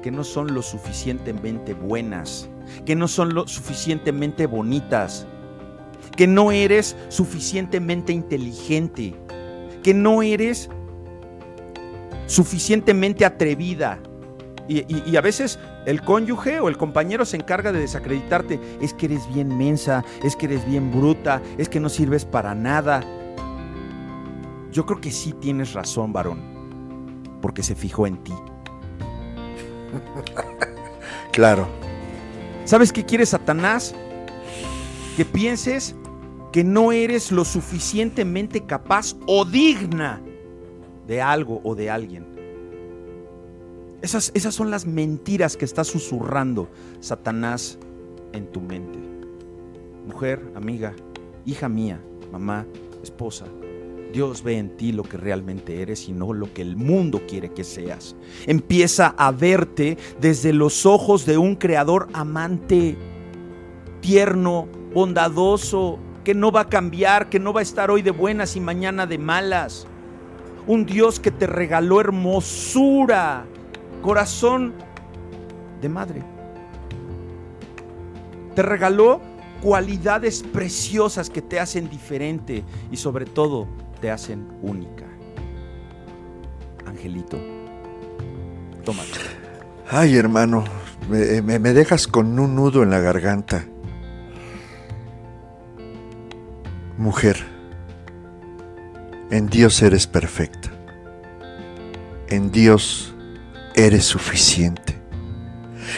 [0.00, 2.48] que no son lo suficientemente buenas,
[2.86, 5.26] que no son lo suficientemente bonitas,
[6.16, 9.16] que no eres suficientemente inteligente,
[9.82, 10.70] que no eres
[12.26, 13.98] suficientemente atrevida.
[14.68, 18.60] Y, a veces el cónyuge o el compañero se encarga de desacreditarte.
[18.82, 22.54] Es que eres bien mensa, es que eres bien bruta, es que no sirves para
[22.54, 23.02] nada.
[24.70, 26.42] Yo creo que sí tienes razón, varón,
[27.40, 28.34] porque se fijó en ti.
[31.32, 31.66] claro.
[32.66, 33.94] ¿Sabes qué quiere Satanás?
[35.16, 35.96] Que pienses
[36.52, 40.20] que no eres lo suficientemente capaz o digna
[41.06, 42.37] de algo o de alguien.
[44.02, 46.68] Esas, esas son las mentiras que está susurrando
[47.00, 47.78] Satanás
[48.32, 48.98] en tu mente.
[50.06, 50.94] Mujer, amiga,
[51.44, 52.00] hija mía,
[52.32, 52.66] mamá,
[53.02, 53.46] esposa,
[54.12, 57.50] Dios ve en ti lo que realmente eres y no lo que el mundo quiere
[57.50, 58.16] que seas.
[58.46, 62.96] Empieza a verte desde los ojos de un creador amante,
[64.00, 68.56] tierno, bondadoso, que no va a cambiar, que no va a estar hoy de buenas
[68.56, 69.86] y mañana de malas.
[70.66, 73.46] Un Dios que te regaló hermosura,
[74.02, 74.74] corazón
[75.80, 76.22] de madre.
[78.54, 79.20] Te regaló
[79.62, 83.68] cualidades preciosas que te hacen diferente y sobre todo
[84.00, 85.04] te hacen única.
[86.86, 87.38] Angelito,
[88.84, 89.08] tómate.
[89.90, 90.64] Ay, hermano,
[91.08, 93.64] me, me dejas con un nudo en la garganta.
[96.96, 97.36] Mujer,
[99.30, 100.70] en Dios eres perfecta.
[102.28, 103.14] En Dios
[103.86, 104.96] eres suficiente.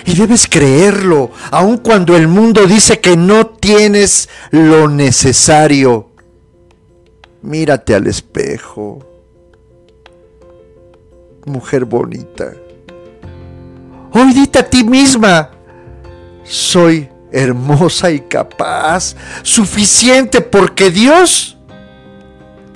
[0.07, 6.11] Y debes creerlo, aun cuando el mundo dice que no tienes lo necesario
[7.43, 8.99] Mírate al espejo.
[11.47, 12.53] Mujer bonita.
[14.13, 15.51] Hoy dite a ti misma.
[16.45, 21.57] Soy hermosa y capaz, suficiente porque Dios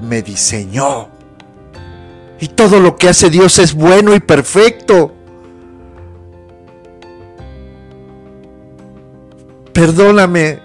[0.01, 1.14] me diseñó.
[2.41, 5.12] Y todo lo que hace Dios es bueno y perfecto.
[9.72, 10.61] Perdóname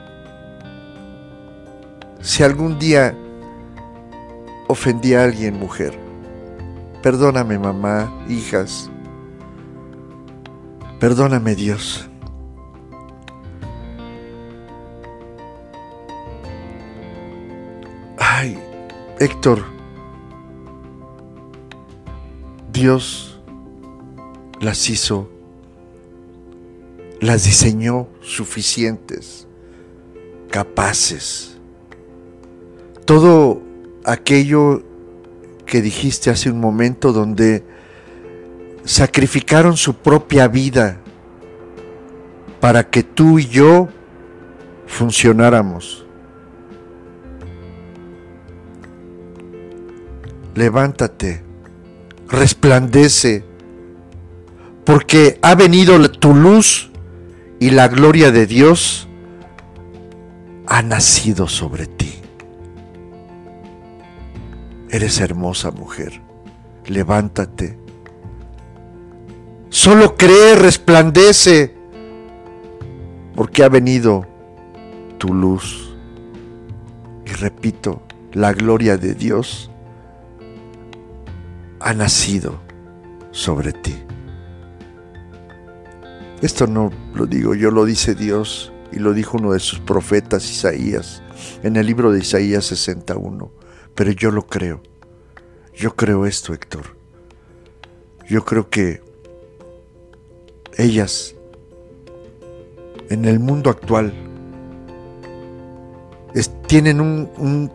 [2.21, 3.15] si algún día
[4.67, 5.97] ofendí a alguien, mujer.
[7.01, 8.89] Perdóname, mamá, hijas.
[10.99, 12.09] Perdóname, Dios.
[18.17, 18.59] Ay,
[19.19, 19.63] Héctor,
[22.79, 23.37] Dios
[24.61, 25.29] las hizo,
[27.19, 29.49] las diseñó suficientes,
[30.49, 31.57] capaces.
[33.03, 33.61] Todo
[34.05, 34.81] aquello
[35.65, 37.65] que dijiste hace un momento donde
[38.85, 41.01] sacrificaron su propia vida
[42.61, 43.89] para que tú y yo
[44.87, 46.05] funcionáramos.
[50.55, 51.48] Levántate,
[52.29, 53.43] resplandece,
[54.85, 56.91] porque ha venido tu luz
[57.59, 59.07] y la gloria de Dios
[60.67, 62.13] ha nacido sobre ti.
[64.89, 66.21] Eres hermosa mujer.
[66.85, 67.77] Levántate.
[69.69, 71.75] Solo cree, resplandece.
[73.35, 74.27] porque ha venido
[75.17, 75.95] tu luz.
[77.25, 78.01] Y repito,
[78.33, 79.68] la gloria de Dios
[81.79, 82.59] ha nacido
[83.31, 83.95] sobre ti.
[86.41, 90.49] Esto no lo digo yo, lo dice Dios y lo dijo uno de sus profetas,
[90.49, 91.21] Isaías,
[91.63, 93.51] en el libro de Isaías 61.
[93.95, 94.81] Pero yo lo creo.
[95.75, 96.95] Yo creo esto, Héctor.
[98.27, 99.01] Yo creo que
[100.77, 101.35] ellas
[103.09, 104.13] en el mundo actual
[106.69, 107.71] tienen un,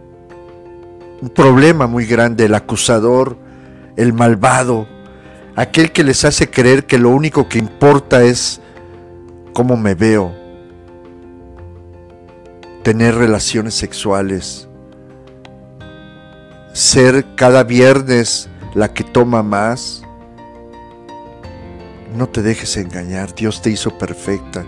[1.35, 3.37] problema muy grande, el acusador,
[3.97, 4.86] el malvado,
[5.57, 8.61] aquel que les hace creer que lo único que importa es
[9.53, 10.34] cómo me veo,
[12.82, 14.68] tener relaciones sexuales,
[16.72, 20.03] ser cada viernes la que toma más.
[22.16, 24.64] No te dejes engañar, Dios te hizo perfecta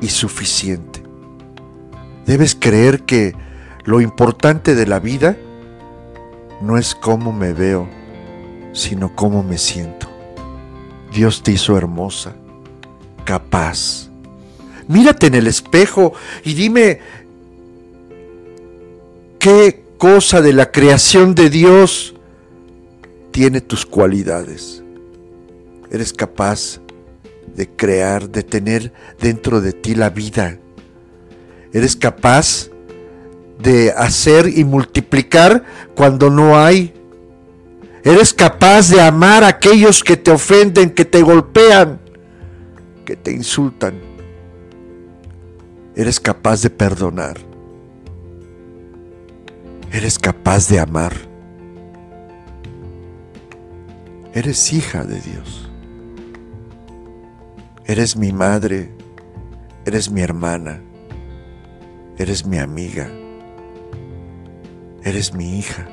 [0.00, 1.02] y suficiente.
[2.26, 3.34] Debes creer que
[3.84, 5.36] lo importante de la vida
[6.60, 7.88] no es cómo me veo,
[8.72, 10.08] sino cómo me siento.
[11.12, 12.34] Dios te hizo hermosa,
[13.24, 14.08] capaz.
[14.88, 16.12] Mírate en el espejo
[16.44, 17.00] y dime
[19.38, 22.14] qué cosa de la creación de Dios
[23.30, 24.82] tiene tus cualidades.
[25.90, 26.80] Eres capaz
[27.54, 30.58] de crear, de tener dentro de ti la vida.
[31.72, 32.68] Eres capaz
[33.58, 35.64] de hacer y multiplicar
[35.94, 36.94] cuando no hay.
[38.02, 42.00] Eres capaz de amar a aquellos que te ofenden, que te golpean,
[43.04, 44.00] que te insultan.
[45.94, 47.38] Eres capaz de perdonar.
[49.92, 51.12] Eres capaz de amar.
[54.32, 55.70] Eres hija de Dios.
[57.84, 58.88] Eres mi madre,
[59.84, 60.80] eres mi hermana,
[62.16, 63.10] eres mi amiga,
[65.02, 65.88] eres mi hija,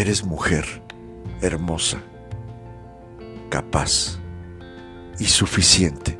[0.00, 0.82] eres mujer
[1.40, 1.98] hermosa,
[3.48, 4.18] capaz
[5.18, 6.18] y suficiente,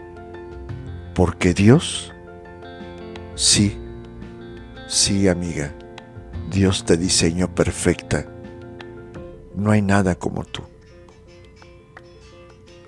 [1.14, 2.12] porque Dios,
[3.34, 3.78] sí,
[4.88, 5.74] sí amiga,
[6.50, 8.26] Dios te diseñó perfecta,
[9.54, 10.62] no hay nada como tú.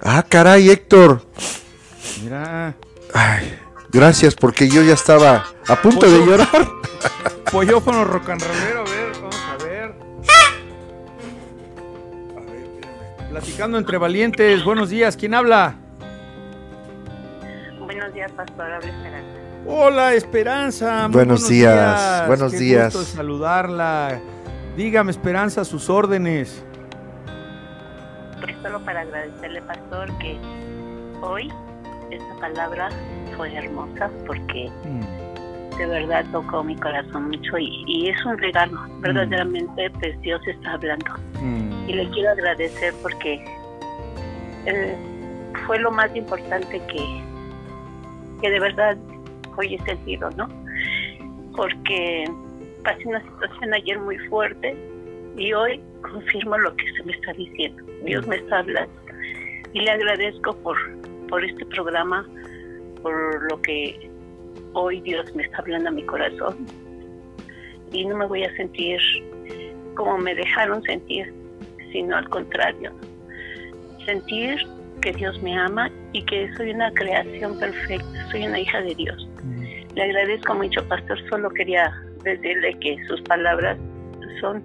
[0.03, 1.27] Ah, caray, Héctor.
[2.23, 2.75] Mira.
[3.13, 3.59] Ay,
[3.91, 6.81] gracias, porque yo ya estaba a punto de llorar.
[7.53, 8.80] And rollero,
[13.41, 15.75] Platicando entre valientes, buenos días, ¿quién habla?
[17.79, 19.39] Buenos días, pastor, habla Esperanza.
[19.67, 21.09] Hola, Esperanza.
[21.09, 22.95] muy Buenos días, buenos Qué días.
[22.95, 24.21] gusto saludarla.
[24.77, 26.63] Dígame, Esperanza, sus órdenes.
[28.43, 30.39] Pues solo para agradecerle, pastor, que
[31.23, 31.51] hoy
[32.11, 32.91] esta palabra
[33.39, 35.03] fue hermosa porque Mm,
[35.81, 38.79] de verdad tocó mi corazón mucho y, y es un regalo.
[39.01, 41.13] Verdaderamente, pues Dios está hablando.
[41.41, 43.45] mm, Y le quiero agradecer porque
[44.67, 44.97] eh,
[45.67, 47.23] fue lo más importante que,
[48.43, 48.97] que de verdad
[49.57, 50.49] hoy he sentido, ¿no?
[51.57, 52.25] Porque
[52.85, 54.77] pasé una situación ayer muy fuerte
[55.37, 57.83] y hoy confirmo lo que se me está diciendo.
[58.05, 58.93] Dios me está hablando.
[59.73, 60.77] Y le agradezco por,
[61.29, 62.27] por este programa,
[63.03, 64.10] por lo que
[64.75, 66.67] hoy Dios me está hablando a mi corazón.
[67.93, 69.01] Y no me voy a sentir
[69.95, 71.33] como me dejaron sentir,
[71.93, 72.93] sino al contrario.
[74.07, 74.59] Sentir
[75.03, 79.29] que Dios me ama y que soy una creación perfecta, soy una hija de Dios.
[79.43, 79.61] mm.
[79.95, 81.19] Le agradezco mucho, pastor.
[81.29, 81.93] Solo quería
[82.23, 83.77] decirle que sus palabras
[84.41, 84.63] son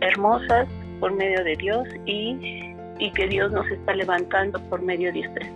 [0.00, 0.68] hermosas
[1.00, 5.46] por medio de Dios y, y que Dios nos está levantando por medio de usted.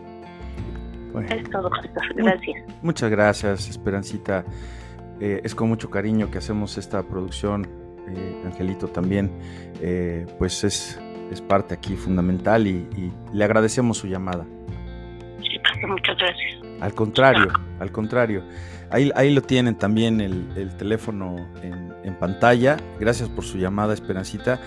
[1.13, 1.29] Bueno.
[1.35, 1.71] Es todo.
[2.17, 2.63] Gracias.
[2.83, 4.45] Muchas gracias, Esperancita.
[5.21, 7.67] Eh, es con mucho cariño que hacemos esta producción.
[8.09, 9.31] eh, Angelito también,
[9.81, 11.01] eh, pues es,
[11.31, 14.45] es parte aquí fundamental y, y le agradecemos su llamada.
[15.43, 16.61] Sí, pastor, muchas gracias.
[16.81, 17.49] Al contrario,
[17.79, 18.43] al contrario.
[18.91, 22.77] Ahí, ahí lo tienen también el, el teléfono en, en pantalla.
[22.99, 24.59] Gracias por su llamada, Esperancita.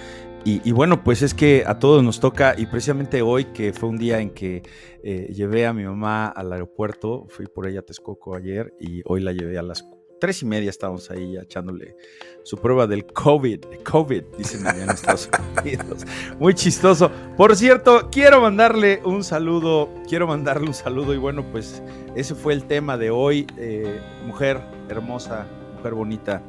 [0.45, 3.97] Y, bueno, pues es que a todos nos toca, y precisamente hoy, que fue un
[3.97, 4.61] día en que
[5.01, 9.21] eh, llevé a mi mamá al aeropuerto, fui por ella a Texcoco ayer y hoy
[9.21, 9.85] la llevé a las
[10.19, 11.95] tres y media, estábamos ahí echándole
[12.43, 15.29] su prueba del COVID, COVID, dicen allá en Estados
[15.61, 16.05] Unidos.
[16.39, 17.09] Muy chistoso.
[17.37, 21.81] Por cierto, quiero mandarle un saludo, quiero mandarle un saludo y bueno, pues
[22.15, 23.47] ese fue el tema de hoy.
[23.57, 26.41] Eh, mujer hermosa, mujer bonita,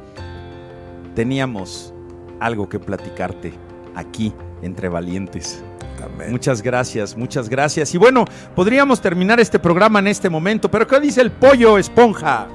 [1.15, 1.95] teníamos
[2.41, 3.53] algo que platicarte
[3.95, 4.33] aquí
[4.63, 5.63] entre valientes.
[6.05, 6.31] Amén.
[6.31, 7.95] Muchas gracias, muchas gracias.
[7.95, 8.25] Y bueno,
[8.55, 12.47] podríamos terminar este programa en este momento, pero ¿qué dice el pollo esponja?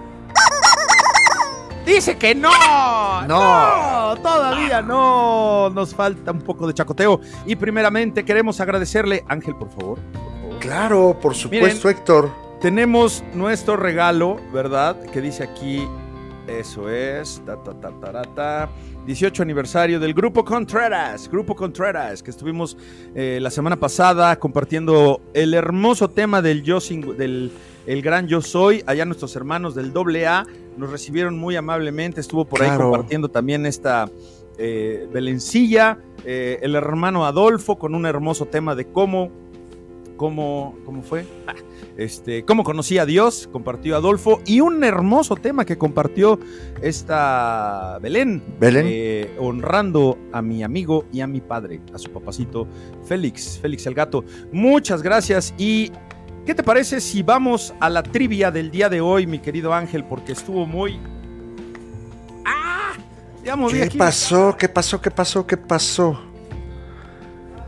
[1.85, 2.51] Dice que no,
[3.27, 4.15] No.
[4.21, 5.69] todavía no.
[5.71, 7.19] Nos falta un poco de chacoteo.
[7.47, 9.97] Y primeramente queremos agradecerle, Ángel, por favor.
[9.99, 10.59] por favor.
[10.59, 12.29] Claro, por supuesto, Héctor.
[12.61, 14.97] Tenemos nuestro regalo, ¿verdad?
[15.11, 15.87] Que dice aquí,
[16.47, 18.69] eso es, ta, ta, ta, ta, ta,
[19.09, 22.77] 18 aniversario del Grupo Contreras, Grupo Contreras, que estuvimos
[23.15, 27.51] eh, la semana pasada compartiendo el hermoso tema del yo sin- del
[27.87, 30.45] el gran yo soy, allá nuestros hermanos del doble A
[30.77, 34.11] nos recibieron muy amablemente, estuvo por ahí compartiendo también esta
[34.59, 39.31] eh, Belencilla, eh, el hermano Adolfo con un hermoso tema de cómo,
[40.17, 41.55] cómo, cómo fue, Ah,
[41.99, 46.39] este, cómo conocí a Dios, compartió Adolfo, y un hermoso tema que compartió
[46.81, 48.85] esta Belén, Belén.
[48.89, 52.67] eh, honrando a mi amigo y a mi padre, a su papacito
[53.05, 54.23] Félix, Félix el gato.
[54.51, 55.91] Muchas gracias y
[56.45, 60.05] ¿qué te parece si vamos a la trivia del día de hoy, mi querido Ángel?
[60.05, 60.99] Porque estuvo muy...
[62.45, 62.93] ¡Ah!
[63.43, 63.97] Ya ¿Qué aquí.
[63.97, 64.55] pasó?
[64.57, 65.01] ¿Qué pasó?
[65.01, 65.45] ¿Qué pasó?
[65.45, 66.19] ¿Qué pasó?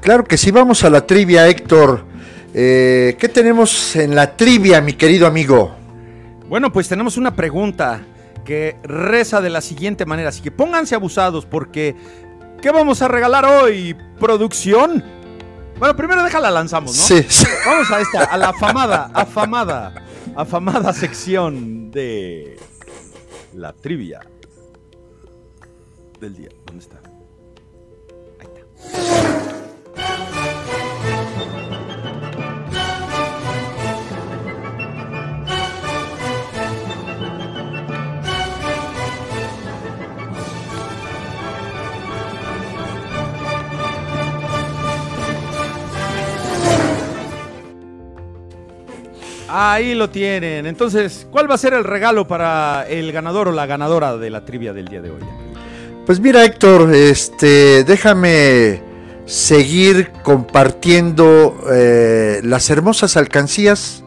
[0.01, 2.10] Claro que sí, vamos a la trivia, Héctor.
[2.53, 5.73] Eh, ¿Qué tenemos en la trivia, mi querido amigo?
[6.49, 8.01] Bueno, pues tenemos una pregunta
[8.43, 11.95] que reza de la siguiente manera, así que pónganse abusados porque
[12.61, 13.95] ¿qué vamos a regalar hoy?
[14.19, 15.03] ¿Producción?
[15.79, 17.01] Bueno, primero déjala lanzamos, ¿no?
[17.01, 17.45] Sí, sí.
[17.65, 22.59] Vamos a esta, a la afamada, afamada, afamada sección de
[23.55, 24.19] la trivia
[26.19, 26.49] del día.
[26.67, 27.10] ¿Dónde está?
[49.53, 50.65] Ahí lo tienen.
[50.65, 54.45] Entonces, ¿cuál va a ser el regalo para el ganador o la ganadora de la
[54.45, 55.21] trivia del día de hoy?
[56.05, 58.81] Pues mira, Héctor, este, déjame
[59.25, 64.03] seguir compartiendo eh, las hermosas alcancías.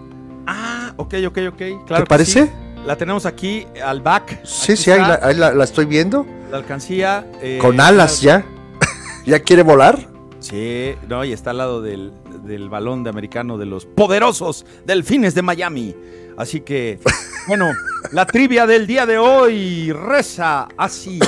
[0.46, 1.62] Ah, ok, ok, ok.
[1.86, 2.44] Claro ¿Te parece?
[2.44, 2.50] sí.
[2.86, 4.40] La tenemos aquí al back.
[4.44, 6.26] Sí, Aquí sí, ahí, está, la, ahí la- la estoy viendo.
[6.50, 7.26] la alcancía.
[7.40, 8.44] eh, Con alas ya.
[9.26, 9.98] ¿Ya quiere volar?
[10.40, 12.12] Sí, no, y está al lado del,
[12.44, 15.94] del balón de americano de los poderosos delfines de Miami.
[16.36, 16.98] Así que,
[17.48, 17.72] bueno,
[18.12, 21.18] la trivia del día de hoy reza así.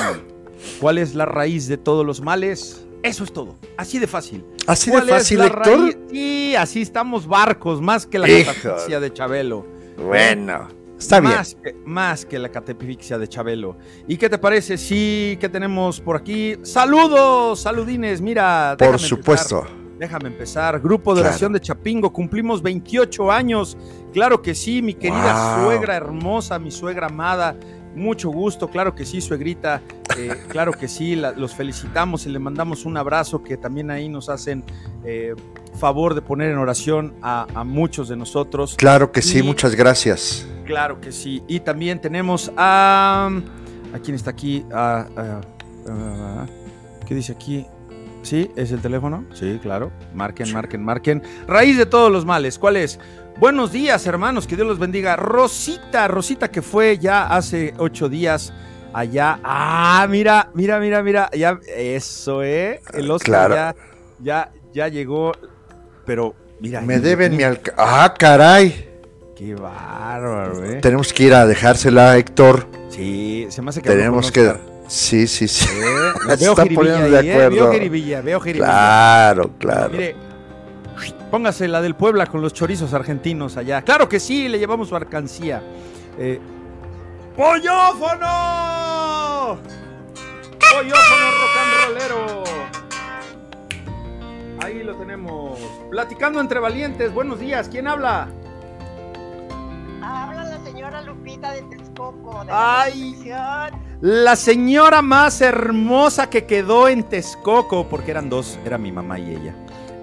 [0.81, 2.87] ¿Cuál es la raíz de todos los males?
[3.03, 3.57] Eso es todo.
[3.77, 4.45] Así de fácil.
[4.67, 5.97] Así de ¿Cuál es fácil, Héctor.
[6.11, 9.67] Sí, así estamos barcos, más que la catafixia de Chabelo.
[9.97, 11.35] Bueno, está bien.
[11.35, 13.77] Más que, más que la catafixia de Chabelo.
[14.09, 14.77] ¿Y qué te parece?
[14.77, 16.57] Sí, que tenemos por aquí.
[16.63, 18.21] Saludos, saludines.
[18.21, 19.61] Mira, Por supuesto.
[19.61, 19.76] empezar.
[19.99, 20.79] Déjame empezar.
[20.81, 21.31] Grupo de Claro.
[21.31, 22.13] oración de Chapingo.
[22.13, 23.77] Cumplimos 28 años.
[24.13, 25.65] Claro que sí, mi querida Wow.
[25.65, 27.57] suegra hermosa, mi suegra amada.
[27.95, 29.81] Mucho gusto, claro que sí, suegrita.
[30.19, 34.09] eh, claro que sí, la- los felicitamos y le mandamos un abrazo que también ahí
[34.09, 34.65] nos hacen
[35.05, 35.35] eh,
[35.79, 38.77] favor de poner en oración a, a muchos de nosotros.
[38.77, 40.47] Claro que sí, muchas gracias.
[40.67, 41.43] Claro que sí.
[41.49, 43.31] Y también tenemos a.
[43.95, 44.65] ¿A quién está aquí?
[44.73, 45.41] A- a-
[45.91, 46.47] a-
[47.07, 47.67] ¿Qué dice aquí?
[48.27, 48.51] ¿Sí?
[48.57, 49.25] ¿Es el teléfono?
[49.33, 49.93] Sí, claro.
[50.13, 51.23] Marquen, marquen, marquen.
[51.47, 52.59] Raíz de todos los males.
[52.59, 52.99] ¿Cuál es?
[53.39, 54.49] Buenos días, hermanos.
[54.49, 55.15] Que Dios los bendiga.
[55.15, 58.53] Rosita, Rosita, que fue ya hace ocho días
[58.93, 59.39] allá.
[59.45, 61.31] Ah, mira, mira, mira, mira.
[61.35, 62.81] Ya, eso, ¿eh?
[62.93, 63.55] El Oscar Claro.
[63.55, 63.77] ya,
[64.21, 65.31] ya, ya llegó.
[66.05, 66.81] Pero, mira.
[66.81, 67.75] Me deben mi alca...
[67.79, 68.89] Ah, caray.
[69.37, 70.81] Qué bárbaro, ¿eh?
[70.81, 72.67] Tenemos que ir a dejársela, Héctor.
[72.89, 74.53] Sí, se me hace que Tenemos que...
[74.89, 75.67] Sí, sí, sí.
[75.69, 77.73] Eh, Se veo está jiribilla poniendo de ahí, eh, Veo acuerdo.
[77.73, 78.67] jiribilla, veo jiribilla.
[78.67, 79.91] Claro, claro.
[79.91, 80.17] Mire,
[81.31, 83.83] póngase la del Puebla con los chorizos argentinos allá.
[83.83, 85.63] Claro que sí, le llevamos su alcancía.
[86.19, 86.41] Eh,
[87.37, 89.59] ¡Pollófono!
[90.73, 92.45] ¡Pollófono rock and rollero!
[94.63, 95.59] Ahí lo tenemos.
[95.91, 97.13] Platicando entre valientes.
[97.13, 97.69] Buenos días.
[97.69, 98.29] ¿Quién habla?
[100.03, 102.41] Habla la señora Lupita de Texcoco.
[102.41, 103.13] De la Ay.
[103.13, 103.86] Concepción.
[104.01, 109.31] La señora más hermosa que quedó en Texcoco, porque eran dos, era mi mamá y
[109.37, 109.55] ella.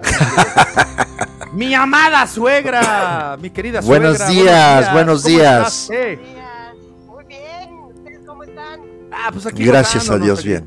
[1.52, 4.08] Mi amada suegra, mi querida suegra.
[4.10, 5.82] Buenos días, buenos ¿cómo días.
[5.84, 5.90] estás?
[5.96, 6.74] Eh, Buenos días.
[7.06, 7.74] Muy bien.
[7.94, 8.80] ¿Ustedes cómo están?
[9.12, 10.66] Ah, pues aquí Gracias a Dios, bien.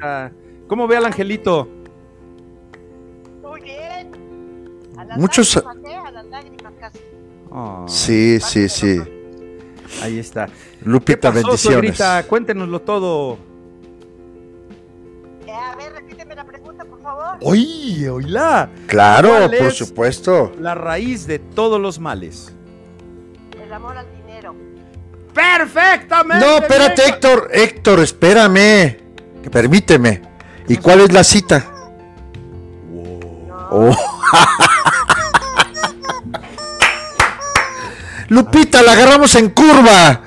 [0.70, 1.68] ¿Cómo ve al angelito?
[3.44, 4.14] Muy bien.
[4.98, 5.98] A las Muchos- lágrimas, ¿eh?
[6.08, 7.00] A las lágrimas casi.
[7.52, 9.02] Oh, Sí, sí, sí.
[10.02, 10.48] Ahí está.
[10.88, 11.98] ¿Qué Lupita, pasó, bendiciones.
[11.98, 12.24] suegrita?
[12.28, 13.38] Cuéntenoslo todo.
[15.46, 17.38] Eh, a ver, repíteme la pregunta, por favor.
[17.42, 18.70] Oye, oíla.
[18.88, 19.78] Claro, ¿Cuál por es?
[19.78, 20.54] supuesto.
[20.62, 22.54] La raíz de todos los males.
[23.62, 24.56] El amor al dinero.
[25.34, 26.46] Perfectamente.
[26.46, 27.14] No, espérate, bien.
[27.16, 27.50] Héctor.
[27.52, 28.98] Héctor, espérame.
[29.52, 30.22] Permíteme.
[30.70, 31.66] ¿Y cuál es la cita?
[32.90, 33.68] No.
[33.72, 33.92] Oh.
[38.30, 40.22] Lupita, la agarramos en curva.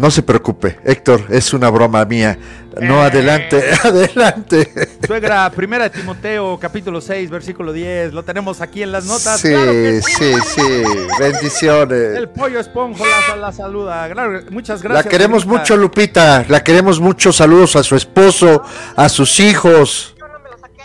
[0.00, 2.38] No se preocupe, Héctor, es una broma mía.
[2.80, 3.06] No, Eh.
[3.06, 4.72] adelante, adelante.
[5.06, 8.14] Suegra, primera de Timoteo, capítulo 6, versículo 10.
[8.14, 9.40] Lo tenemos aquí en las notas.
[9.40, 10.82] Sí, Claro que sí, sí.
[11.18, 12.16] Bendiciones.
[12.16, 14.08] El pollo esponjo la, la saluda.
[14.10, 15.10] Claro, muchas La gracias.
[15.12, 15.60] queremos Lupita.
[15.60, 16.44] mucho, Lupita.
[16.48, 17.30] La queremos mucho.
[17.30, 18.62] Saludos a su esposo,
[18.96, 20.14] a sus hijos.
[20.18, 20.82] Yo no me lo saqué.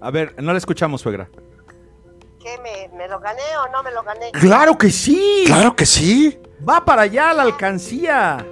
[0.00, 1.30] A ver, no la escuchamos, suegra.
[2.46, 2.58] ¿Qué?
[2.62, 4.30] ¿Me, me lo gané o no me lo gané?
[4.32, 5.42] Claro que sí.
[5.46, 6.38] Claro que sí.
[6.68, 8.46] Va para allá la alcancía.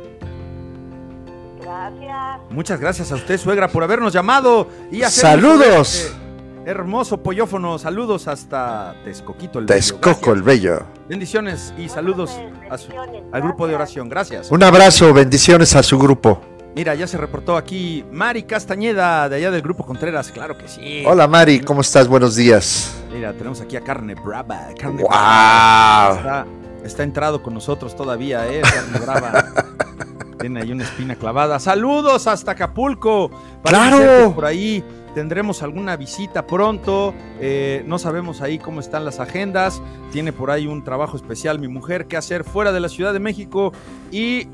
[1.61, 2.41] Gracias.
[2.51, 5.95] Muchas gracias a usted, suegra, por habernos llamado y hacer Saludos.
[5.95, 7.79] este hermoso pollofono.
[7.79, 9.77] Saludos hasta Texcoquito el Bello.
[9.77, 10.63] Texcoco el Gracias.
[10.63, 10.87] Bello.
[11.09, 12.37] Bendiciones y saludos
[12.71, 12.91] a su-
[13.33, 14.09] al grupo de oración.
[14.09, 14.51] Gracias.
[14.51, 16.41] Un abrazo, bendiciones a su grupo.
[16.75, 20.33] Mira, ya se reportó aquí Mari Castañeda, de allá del grupo Contreras.
[20.33, 21.05] Claro que sí.
[21.07, 22.09] Hola Mari, ¿cómo estás?
[22.09, 22.93] Buenos días.
[23.13, 24.71] Mira, tenemos aquí a Carne Brava.
[24.77, 25.09] Carne ¡Wow!
[25.09, 26.17] Brava.
[26.17, 26.47] Está,
[26.85, 28.61] está entrado con nosotros todavía, ¿eh?
[28.63, 29.45] Carne Brava.
[30.41, 31.61] Tiene ahí una espina clavada.
[31.61, 33.31] Saludos hasta Acapulco.
[33.63, 34.35] Parece ¡Claro!
[34.35, 34.83] Por ahí
[35.15, 37.15] tendremos alguna visita pronto.
[37.41, 39.81] Eh, no sabemos ahí cómo están las agendas.
[40.11, 43.21] Tiene por ahí un trabajo especial mi mujer que hacer fuera de la Ciudad de
[43.21, 43.73] México.
[44.11, 44.49] Y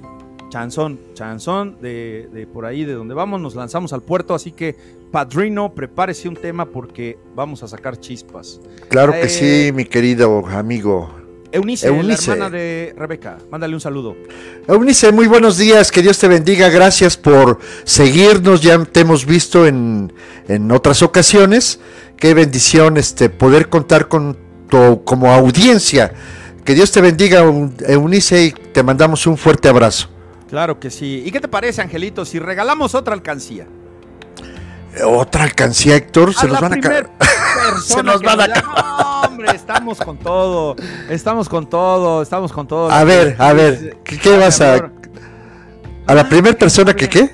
[0.51, 3.41] chanzón, chanzón de, de por ahí de donde vamos.
[3.41, 4.35] Nos lanzamos al puerto.
[4.35, 4.77] Así que,
[5.11, 8.61] padrino, prepárese un tema porque vamos a sacar chispas.
[8.91, 11.15] Claro que Eh, sí, mi querido amigo.
[11.53, 12.29] Eunice, Eunice.
[12.29, 13.39] la hermana de Rebeca.
[13.51, 14.15] Mándale un saludo.
[14.69, 19.67] Eunice, muy buenos días, que Dios te bendiga, gracias por seguirnos, ya te hemos visto
[19.67, 20.13] en,
[20.47, 21.81] en otras ocasiones,
[22.17, 24.37] qué bendición este, poder contar con
[24.69, 26.13] tu como audiencia,
[26.65, 30.09] que Dios te bendiga Eu- Eunice y te mandamos un fuerte abrazo.
[30.51, 31.23] Claro que sí.
[31.25, 33.67] ¿Y qué te parece, Angelito, si regalamos otra alcancía?
[35.07, 38.47] Otra alcancía, Héctor, se A nos van a Se nos van a.
[39.01, 40.75] No, hombre, estamos con todo.
[41.09, 42.91] Estamos con todo, estamos con todo.
[42.91, 44.91] A ver, a ver, ¿qué, qué vas a...
[46.07, 47.31] ¿A la primera persona que qué?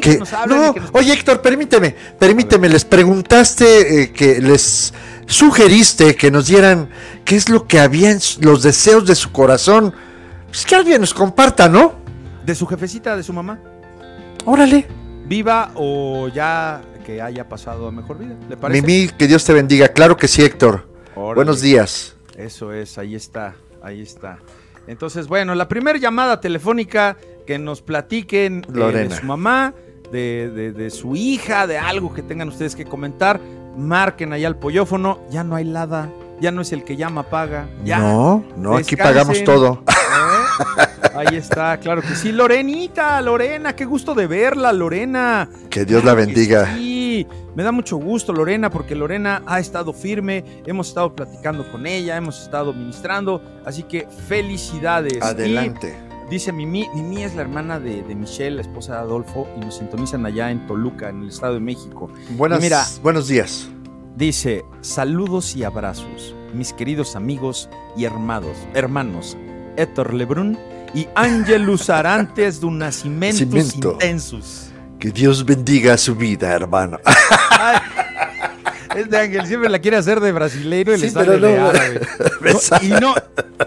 [0.00, 4.92] Que no, oye Héctor, permíteme, permíteme, les preguntaste eh, que les
[5.26, 6.88] sugeriste que nos dieran
[7.24, 9.94] qué es lo que había en los deseos de su corazón.
[10.48, 12.01] Pues que alguien nos comparta, ¿no?
[12.44, 13.58] De su jefecita, de su mamá.
[14.44, 14.86] Órale.
[15.26, 18.34] Viva o ya que haya pasado a mejor vida.
[18.48, 18.82] ¿Le parece?
[18.82, 19.88] Mimi, que Dios te bendiga.
[19.88, 20.86] Claro que sí, Héctor.
[21.14, 21.34] Órale.
[21.36, 22.16] Buenos días.
[22.36, 24.38] Eso es, ahí está, ahí está.
[24.86, 27.16] Entonces, bueno, la primera llamada telefónica
[27.46, 29.74] que nos platiquen eh, de su mamá,
[30.10, 33.40] de, de- de su hija, de algo que tengan ustedes que comentar,
[33.76, 35.20] marquen allá al pollofono.
[35.30, 36.08] Ya no hay nada,
[36.40, 37.68] ya no es el que llama paga.
[37.84, 37.98] Ya.
[37.98, 39.82] No, no, aquí pagamos todo.
[41.14, 42.32] Ahí está, claro que sí.
[42.32, 45.48] Lorenita, Lorena, qué gusto de verla, Lorena.
[45.70, 46.74] Que Dios la Claro bendiga.
[46.74, 51.86] Sí, me da mucho gusto, Lorena, porque Lorena ha estado firme, hemos estado platicando con
[51.86, 55.22] ella, hemos estado ministrando, así que felicidades.
[55.22, 55.94] Adelante.
[56.26, 59.60] Y dice Mimi, Mimi es la hermana de, de Michelle, la esposa de Adolfo, y
[59.60, 62.10] nos sintonizan allá en Toluca, en el Estado de México.
[62.30, 62.84] Buenas, mira.
[63.02, 63.68] buenos días.
[64.16, 69.36] Dice, saludos y abrazos, mis queridos amigos y hermanos, hermanos,
[69.76, 70.58] Héctor Lebrun
[70.94, 73.92] y Ángelus Arantes de Nacimientos Nacimiento.
[73.92, 74.68] Intensos.
[74.98, 76.98] Que Dios bendiga su vida, hermano.
[77.50, 77.78] Ay,
[78.94, 82.00] Este ángel siempre la quiere hacer de brasileiro y le sale de árabe.
[82.42, 83.14] No, y no,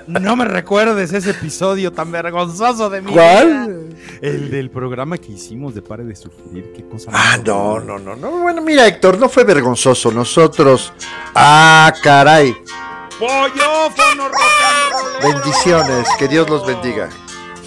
[0.08, 3.22] no me recuerdes ese episodio tan vergonzoso de mi vida.
[3.42, 3.90] ¿Cuál?
[4.22, 6.72] El del programa que hicimos de Pare de Sufrir.
[6.76, 8.32] Qué cosa Ah, no, no, no, no.
[8.42, 10.12] Bueno, mira, Héctor, no fue vergonzoso.
[10.12, 10.94] Nosotros.
[11.34, 12.56] Ah, caray.
[13.20, 15.24] Pollofono rock.
[15.24, 17.10] Bendiciones, que Dios los bendiga.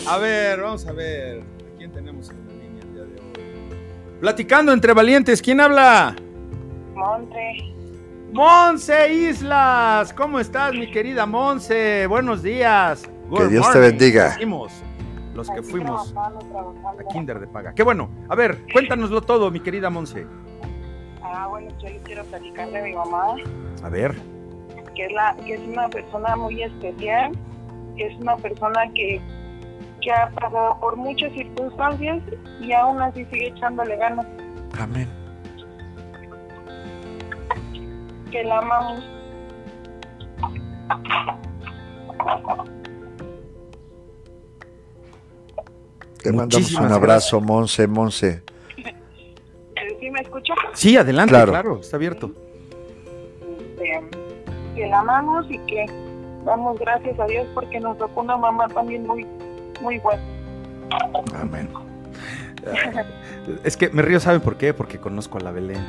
[0.07, 1.41] A ver, vamos a ver.
[1.41, 4.19] ¿A quién tenemos en la línea el día de hoy?
[4.21, 6.15] Platicando entre valientes, ¿quién habla?
[6.95, 7.75] Monte,
[8.33, 12.07] Monse Islas, ¿cómo estás, mi querida Monse?
[12.09, 13.09] Buenos días.
[13.31, 14.29] Good Que Dios te bendiga.
[14.31, 14.73] decimos,
[15.35, 17.01] los que fuimos trabajando, trabajando.
[17.01, 17.73] a Kinder de Paga.
[17.75, 18.11] Qué bueno.
[18.29, 20.27] A ver, cuéntanoslo todo, mi querida Monse.
[21.23, 23.37] Ah, bueno, yo les quiero platicar de mi mamá,
[23.83, 24.15] A ver.
[24.99, 27.31] Que es, la, que es una persona muy especial,
[27.97, 29.21] que es una persona que,
[30.01, 32.21] que ha pasado por muchas circunstancias
[32.61, 34.27] y aún así sigue echándole ganas,
[34.77, 35.09] Amén.
[38.33, 39.05] que la amamos.
[46.23, 48.43] Te mandamos Muchísimas un abrazo, Monse, Monse.
[50.01, 50.55] ¿Sí me escucha?
[50.75, 51.53] Sí, adelante, Claro.
[51.53, 52.33] claro, está abierto.
[54.79, 55.87] Que la amamos y que
[56.45, 59.27] damos gracias a Dios porque nos tocó una mamá también muy,
[59.81, 60.23] muy buena.
[61.35, 61.69] Amén.
[63.65, 64.73] Es que me río, ¿saben por qué?
[64.73, 65.85] Porque conozco a la Belén.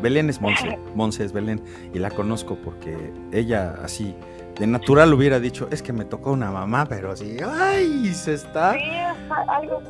[0.00, 1.62] Belén es Monse, Monse es Belén.
[1.92, 4.16] Y la conozco porque ella así,
[4.58, 8.14] de natural hubiera dicho, es que me tocó una mamá, pero así, ¡ay!
[8.14, 8.72] Se está...
[8.72, 9.82] Sí, es algo.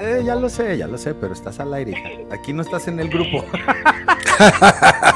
[0.00, 2.34] Eh, ya lo sé, ya lo sé, pero estás al aire, hija.
[2.34, 3.42] Aquí no estás en el grupo.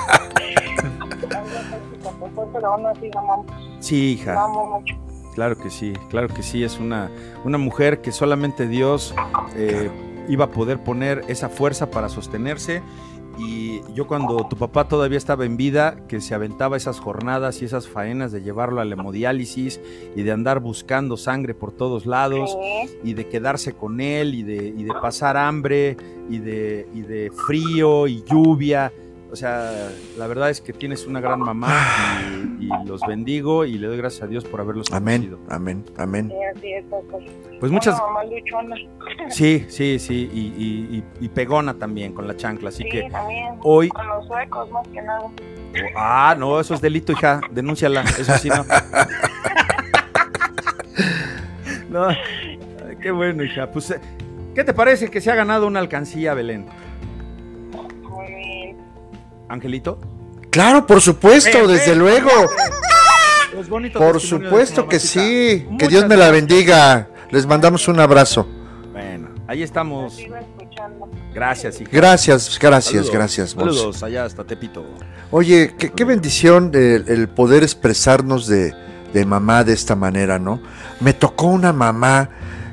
[2.61, 3.46] Pero aún así la amamos,
[3.80, 4.44] Sí, la hija.
[4.44, 4.94] amo mucho.
[5.34, 6.62] Claro que sí, claro que sí.
[6.64, 7.11] Es una,
[7.44, 9.14] una mujer que solamente Dios
[9.56, 9.90] eh,
[10.28, 12.82] iba a poder poner esa fuerza para sostenerse.
[13.38, 17.64] Y yo cuando tu papá todavía estaba en vida, que se aventaba esas jornadas y
[17.64, 19.80] esas faenas de llevarlo a la hemodiálisis
[20.14, 24.42] y de andar buscando sangre por todos lados Sí, y de quedarse con él y
[24.42, 25.96] de, y de pasar hambre
[26.28, 28.92] y de, y de frío y lluvia.
[29.32, 31.72] O sea, la verdad es que tienes una gran mamá
[32.58, 35.54] y, y los bendigo y le doy gracias a Dios por haberlos Amén, conocido.
[35.54, 36.28] amén, amén.
[36.30, 36.84] sí, así es.
[36.90, 37.04] Pues,
[37.60, 38.76] Pues muchas, Una mamá luchona.
[39.28, 43.08] sí, sí, sí, y, y- y- y pegona también con la chancla, así sí, que
[43.10, 43.54] también.
[43.62, 45.22] hoy, Con los suecos, más que nada.
[45.96, 48.64] ah, no, eso es delito, hija, denúnciala, eso sí no.
[51.88, 52.06] No,
[53.00, 53.92] qué bueno, hija, pues,
[54.54, 56.66] ¿qué te parece que se ha ganado una alcancía, Belén?
[59.51, 59.98] Angelito.
[60.51, 62.30] Claro, por supuesto, desde luego.
[63.68, 65.66] Bonito Por supuesto que sí.
[65.78, 67.09] Que Dios me la bendiga.
[67.30, 68.48] Les mandamos un abrazo.
[68.92, 70.18] Bueno, ahí estamos.
[71.34, 71.90] Gracias, hija.
[71.92, 73.12] Gracias, gracias, Saludos.
[73.12, 73.57] gracias.
[73.57, 73.76] Monse.
[73.78, 74.84] Saludos allá hasta Tepito.
[75.30, 78.74] Oye, qué, qué bendición el, el poder expresarnos de,
[79.12, 80.61] de mamá de esta manera, ¿no?
[81.01, 82.30] Me tocó una mamá,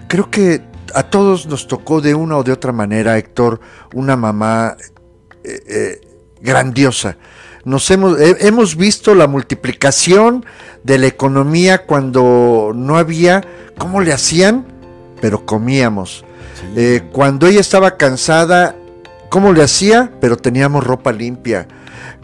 [0.07, 0.61] creo que
[0.93, 3.59] a todos nos tocó de una o de otra manera, Héctor,
[3.93, 4.75] una mamá
[5.43, 6.06] eh, eh,
[6.41, 7.17] grandiosa.
[7.65, 10.45] Nos hemos, he- hemos visto la multiplicación
[10.83, 13.43] de la economía cuando no había,
[13.77, 14.65] ¿cómo le hacían?
[15.21, 16.23] Pero comíamos.
[16.75, 18.75] Eh, cuando ella estaba cansada,
[19.29, 20.11] ¿cómo le hacía?
[20.21, 21.67] Pero teníamos ropa limpia.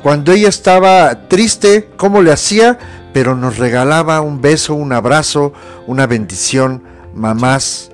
[0.02, 2.78] Cuando ella estaba triste, ¿cómo le hacía?
[3.14, 5.54] Pero nos regalaba un beso, un abrazo,
[5.88, 6.84] una bendición.
[7.14, 7.92] Mamás,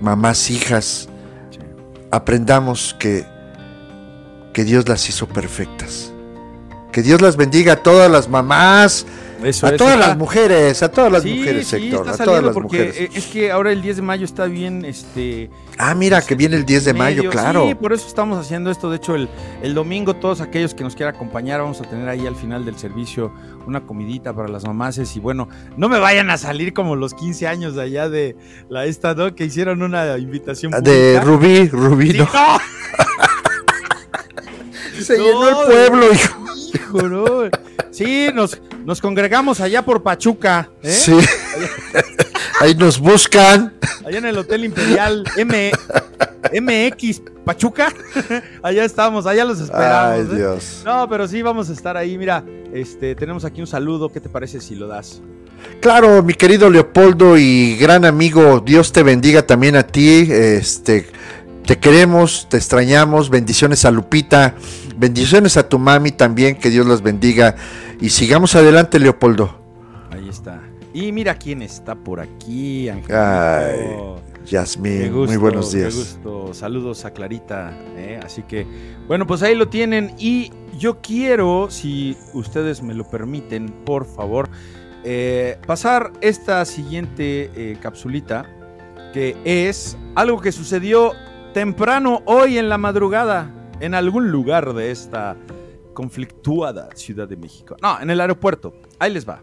[0.00, 1.08] mamás, hijas,
[2.10, 3.24] aprendamos que,
[4.56, 6.14] que Dios las hizo perfectas.
[6.90, 9.04] Que Dios las bendiga a todas las mamás,
[9.44, 12.56] Eso a todas las mujeres, a todas las Sí, mujeres, sí, está a todas las
[12.56, 12.96] mujeres.
[12.98, 15.50] eh, es que ahora el 10 de mayo está bien, este...
[15.76, 17.66] Ah, mira, que viene el 10 de mayo, claro.
[17.68, 18.88] Sí, por eso estamos haciendo esto.
[18.88, 19.28] De hecho, el,
[19.62, 22.78] el domingo, todos aquellos que nos quieran acompañar, vamos a tener ahí al final del
[22.78, 23.30] servicio
[23.66, 25.14] una comidita para las mamases.
[25.16, 28.38] Y bueno, no me vayan a salir como los 15 años de allá de
[28.70, 29.34] la esta, ¿no?
[29.34, 31.24] Que hicieron una invitación Ah, De pública.
[31.26, 32.28] Rubí, Rubí, Sí, no.
[35.02, 36.44] Se No, llenó el pueblo, hijo.
[36.74, 37.24] hijo, no.
[37.90, 40.90] Sí, nos, nos congregamos allá por Pachuca, ¿eh?
[40.92, 41.16] Sí.
[42.60, 43.74] Ahí nos buscan.
[44.04, 45.72] Allá en el Hotel Imperial M
[46.60, 47.92] MX Pachuca.
[48.62, 50.12] allá estamos, allá los esperamos.
[50.12, 50.36] Ay, ¿eh?
[50.36, 50.82] Dios.
[50.84, 52.16] No, pero sí vamos a estar ahí.
[52.18, 54.10] Mira, este, tenemos aquí un saludo.
[54.10, 55.20] ¿Qué te parece si lo das?
[55.80, 60.28] Claro, mi querido Leopoldo y gran amigo, Dios te bendiga también a ti.
[60.30, 61.08] Este,
[61.66, 63.28] te queremos, te extrañamos.
[63.28, 64.54] Bendiciones a Lupita,
[64.96, 67.56] bendiciones a tu mami también, que Dios las bendiga.
[68.00, 69.58] Y sigamos adelante, Leopoldo.
[70.10, 70.62] Ahí está.
[70.94, 73.16] Y mira quién está por aquí, Ángel.
[73.16, 73.96] Ay,
[74.46, 75.94] Yasmín, muy buenos días.
[75.94, 76.54] gusto.
[76.54, 77.76] Saludos a Clarita.
[77.96, 78.20] ¿eh?
[78.24, 78.64] Así que,
[79.08, 80.14] bueno, pues ahí lo tienen.
[80.18, 84.48] Y yo quiero, si ustedes me lo permiten, por favor,
[85.02, 88.46] eh, pasar esta siguiente eh, capsulita,
[89.12, 91.12] que es algo que sucedió
[91.56, 93.50] temprano hoy en la madrugada,
[93.80, 95.38] en algún lugar de esta
[95.94, 97.76] conflictuada Ciudad de México.
[97.80, 98.74] No, en el aeropuerto.
[98.98, 99.40] Ahí les va.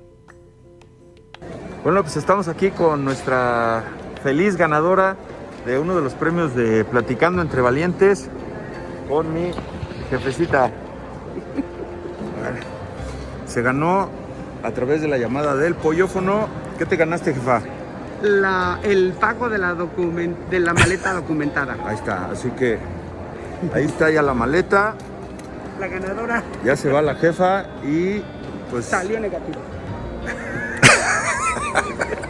[1.84, 3.84] Bueno, pues estamos aquí con nuestra
[4.22, 5.18] feliz ganadora
[5.66, 8.30] de uno de los premios de Platicando entre Valientes
[9.10, 9.50] con mi
[10.12, 10.70] jefecita.
[13.48, 14.10] Se ganó
[14.62, 16.48] a través de la llamada del pollofono.
[16.78, 17.64] ¿Qué te ganaste, jefa?
[18.24, 21.76] La, el pago de la, document, de la maleta documentada.
[21.86, 22.80] Ahí está, así que
[23.74, 24.96] ahí está ya la maleta,
[25.80, 28.24] La ganadora ya se va la jefa y
[28.72, 29.60] pues salió negativa.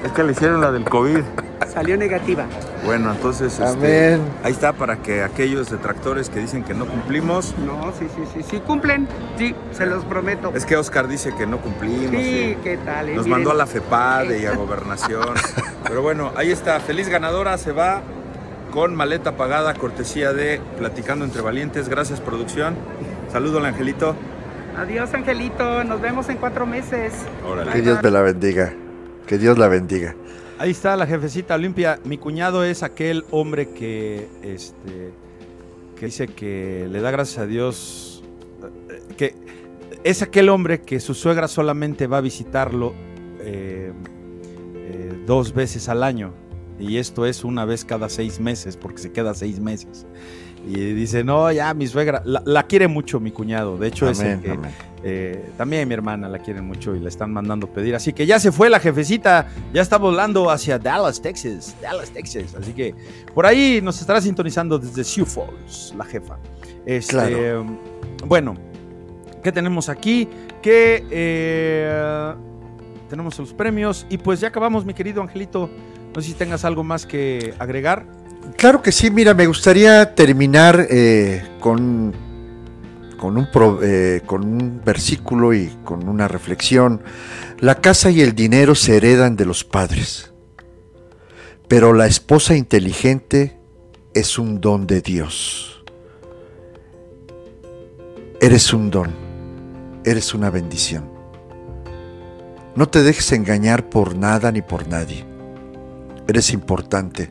[0.03, 1.23] es que le hicieron la del COVID.
[1.67, 2.45] Salió negativa.
[2.85, 4.21] Bueno, entonces este, Amén.
[4.43, 8.41] ahí está para que aquellos detractores que dicen que no cumplimos, No, sí, sí, sí,
[8.49, 9.07] sí, cumplen.
[9.37, 10.51] Sí, se los prometo.
[10.55, 12.11] es que Oscar dice que no cumplimos.
[12.21, 13.09] Sí, y ¿qué tal?
[13.09, 13.15] eh?
[13.15, 15.33] nos Miren, mandó a la FEPADE y a Gobernación.
[15.87, 18.01] Pero bueno, ahí está, feliz ganadora, se va
[18.71, 21.89] con maleta pagada, cortesía de Platicando entre Valientes.
[21.89, 22.75] Gracias, producción.
[23.31, 24.15] Saludo al Angelito.
[24.77, 25.83] Adiós, Angelito.
[25.83, 27.13] Nos vemos en cuatro meses.
[27.47, 27.71] Órale.
[27.71, 28.73] Que Dios me la bendiga.
[29.27, 30.15] Que Dios la bendiga.
[30.63, 31.99] Ahí está la jefecita Olimpia.
[32.05, 35.11] Mi cuñado es aquel hombre que, este,
[35.99, 38.23] que dice que le da gracias a Dios,
[38.89, 39.35] eh, que
[40.05, 42.93] es aquel hombre que su suegra solamente va a visitarlo
[43.41, 43.91] eh,
[44.73, 46.33] eh, dos veces al año.
[46.79, 50.05] Y esto es una vez cada seis meses, porque se queda seis meses.
[50.65, 53.77] Y dice, no, ya mi suegra, la, la quiere mucho mi cuñado.
[53.77, 54.59] De hecho, es el Amén, que,
[55.03, 57.95] eh, también mi hermana la quieren mucho y la están mandando pedir.
[57.95, 61.75] Así que ya se fue la jefecita, ya está volando hacia Dallas, Texas.
[61.81, 62.55] Dallas, Texas.
[62.55, 62.95] Así que
[63.33, 66.37] por ahí nos estará sintonizando desde Sioux Falls, la jefa.
[66.85, 67.65] Este, Claro.
[68.25, 68.55] Bueno,
[69.43, 70.29] ¿qué tenemos aquí?
[70.61, 72.33] Que eh,
[73.09, 75.69] tenemos los premios y pues ya acabamos, mi querido Angelito.
[76.15, 78.05] No sé si tengas algo más que agregar.
[78.57, 82.13] Claro que sí, mira, me gustaría terminar eh, con,
[83.17, 83.47] con, un
[83.81, 87.01] eh, con un versículo y con una reflexión.
[87.59, 90.33] La casa y el dinero se heredan de los padres,
[91.67, 93.57] pero la esposa inteligente
[94.13, 95.83] es un don de Dios.
[98.41, 99.11] Eres un don,
[100.03, 101.09] eres una bendición.
[102.75, 105.25] No te dejes engañar por nada ni por nadie.
[106.27, 107.29] Eres importante.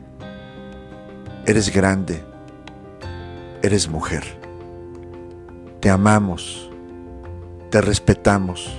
[1.45, 2.23] Eres grande.
[3.61, 4.23] Eres mujer.
[5.81, 6.69] Te amamos.
[7.69, 8.73] Te respetamos.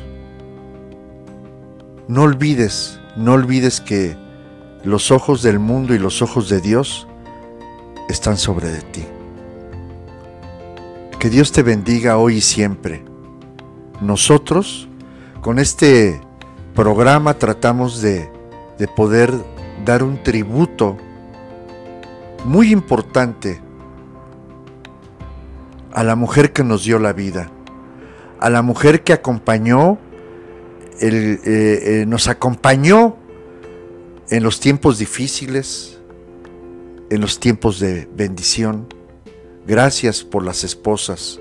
[2.08, 4.16] No olvides, no olvides que
[4.82, 7.06] los ojos del mundo y los ojos de Dios
[8.08, 9.04] están sobre de ti.
[11.18, 13.04] Que Dios te bendiga hoy y siempre.
[14.00, 14.88] Nosotros,
[15.42, 16.20] con este
[16.74, 18.30] programa, tratamos de,
[18.78, 19.32] de poder
[19.84, 20.96] dar un tributo
[22.45, 23.61] muy importante
[25.92, 27.51] a la mujer que nos dio la vida,
[28.40, 29.99] a la mujer que acompañó,
[31.01, 33.16] eh, eh, nos acompañó
[34.28, 35.99] en los tiempos difíciles,
[37.11, 38.86] en los tiempos de bendición.
[39.66, 41.40] Gracias por las esposas.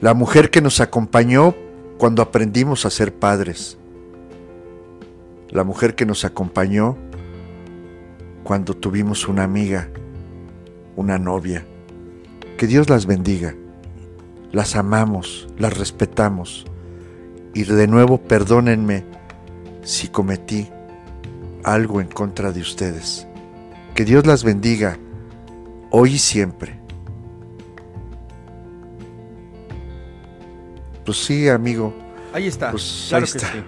[0.00, 1.54] La mujer que nos acompañó
[1.98, 3.78] cuando aprendimos a ser padres.
[5.50, 6.96] La mujer que nos acompañó
[8.42, 9.88] cuando tuvimos una amiga,
[10.96, 11.64] una novia.
[12.56, 13.54] Que Dios las bendiga.
[14.52, 16.66] Las amamos, las respetamos.
[17.54, 19.04] Y de nuevo perdónenme
[19.82, 20.68] si cometí
[21.64, 23.26] algo en contra de ustedes.
[23.94, 24.98] Que Dios las bendiga
[25.90, 26.78] hoy y siempre.
[31.04, 31.94] Pues sí, amigo.
[32.32, 32.70] Ahí está.
[32.70, 33.52] Pues claro ahí que está.
[33.52, 33.58] sí.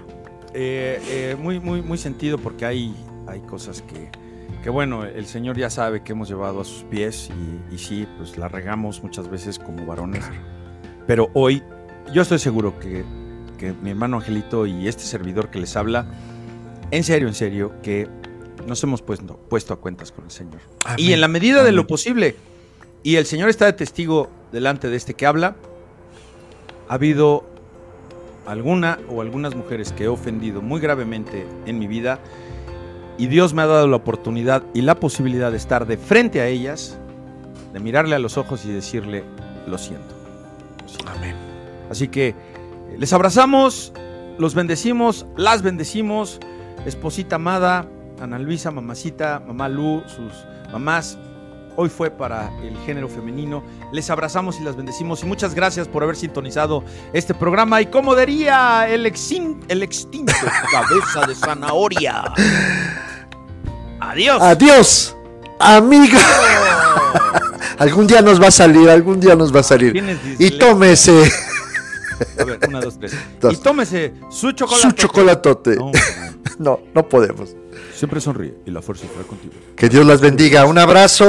[0.57, 2.95] Eh, eh, muy, muy, muy sentido porque hay,
[3.27, 4.09] hay cosas que,
[4.64, 7.28] que, bueno, el Señor ya sabe que hemos llevado a sus pies
[7.70, 10.24] y, y sí, pues la regamos muchas veces como varones.
[11.06, 11.62] Pero hoy,
[12.14, 13.04] yo estoy seguro que,
[13.58, 16.06] que mi hermano Angelito y este servidor que les habla,
[16.90, 18.08] en serio, en serio, que
[18.66, 20.60] nos hemos puesto, puesto a cuentas con el Señor.
[20.96, 21.88] Y en la medida de lo Amén.
[21.88, 22.36] posible,
[23.02, 25.56] y el Señor está de testigo delante de este que habla,
[26.88, 27.44] ha habido
[28.46, 32.18] alguna o algunas mujeres que he ofendido muy gravemente en mi vida
[33.18, 36.46] y Dios me ha dado la oportunidad y la posibilidad de estar de frente a
[36.46, 36.98] ellas,
[37.72, 39.24] de mirarle a los ojos y decirle,
[39.66, 40.14] lo siento.
[40.82, 41.12] lo siento".
[41.12, 41.36] Amén.
[41.90, 42.34] Así que
[42.98, 43.92] les abrazamos,
[44.38, 46.40] los bendecimos, las bendecimos,
[46.86, 47.86] esposita amada,
[48.20, 50.32] Ana Luisa, mamacita, mamá Lu, sus
[50.72, 51.18] mamás.
[51.77, 53.62] Hoy fue para el género femenino.
[53.93, 57.81] Les abrazamos y las bendecimos y muchas gracias por haber sintonizado este programa.
[57.83, 60.33] Y como diría el, exin- el extinto
[60.72, 62.25] cabeza de zanahoria.
[64.01, 64.41] Adiós.
[64.43, 65.16] Adiós,
[65.59, 66.18] amiga.
[67.79, 69.97] algún día nos va a salir, algún día nos va a salir.
[70.39, 71.33] Y tómese
[72.40, 73.12] A ver, una, dos, tres.
[73.40, 73.54] Dos.
[73.54, 74.82] Y tómese su chocolate.
[74.88, 75.76] su chocolatote.
[75.76, 75.90] No,
[76.58, 77.56] No, no podemos.
[77.94, 79.54] siempre sonríe y la fuerza estará contigo.
[79.76, 80.64] Que Dios las bendiga.
[80.66, 81.24] Un abrazo.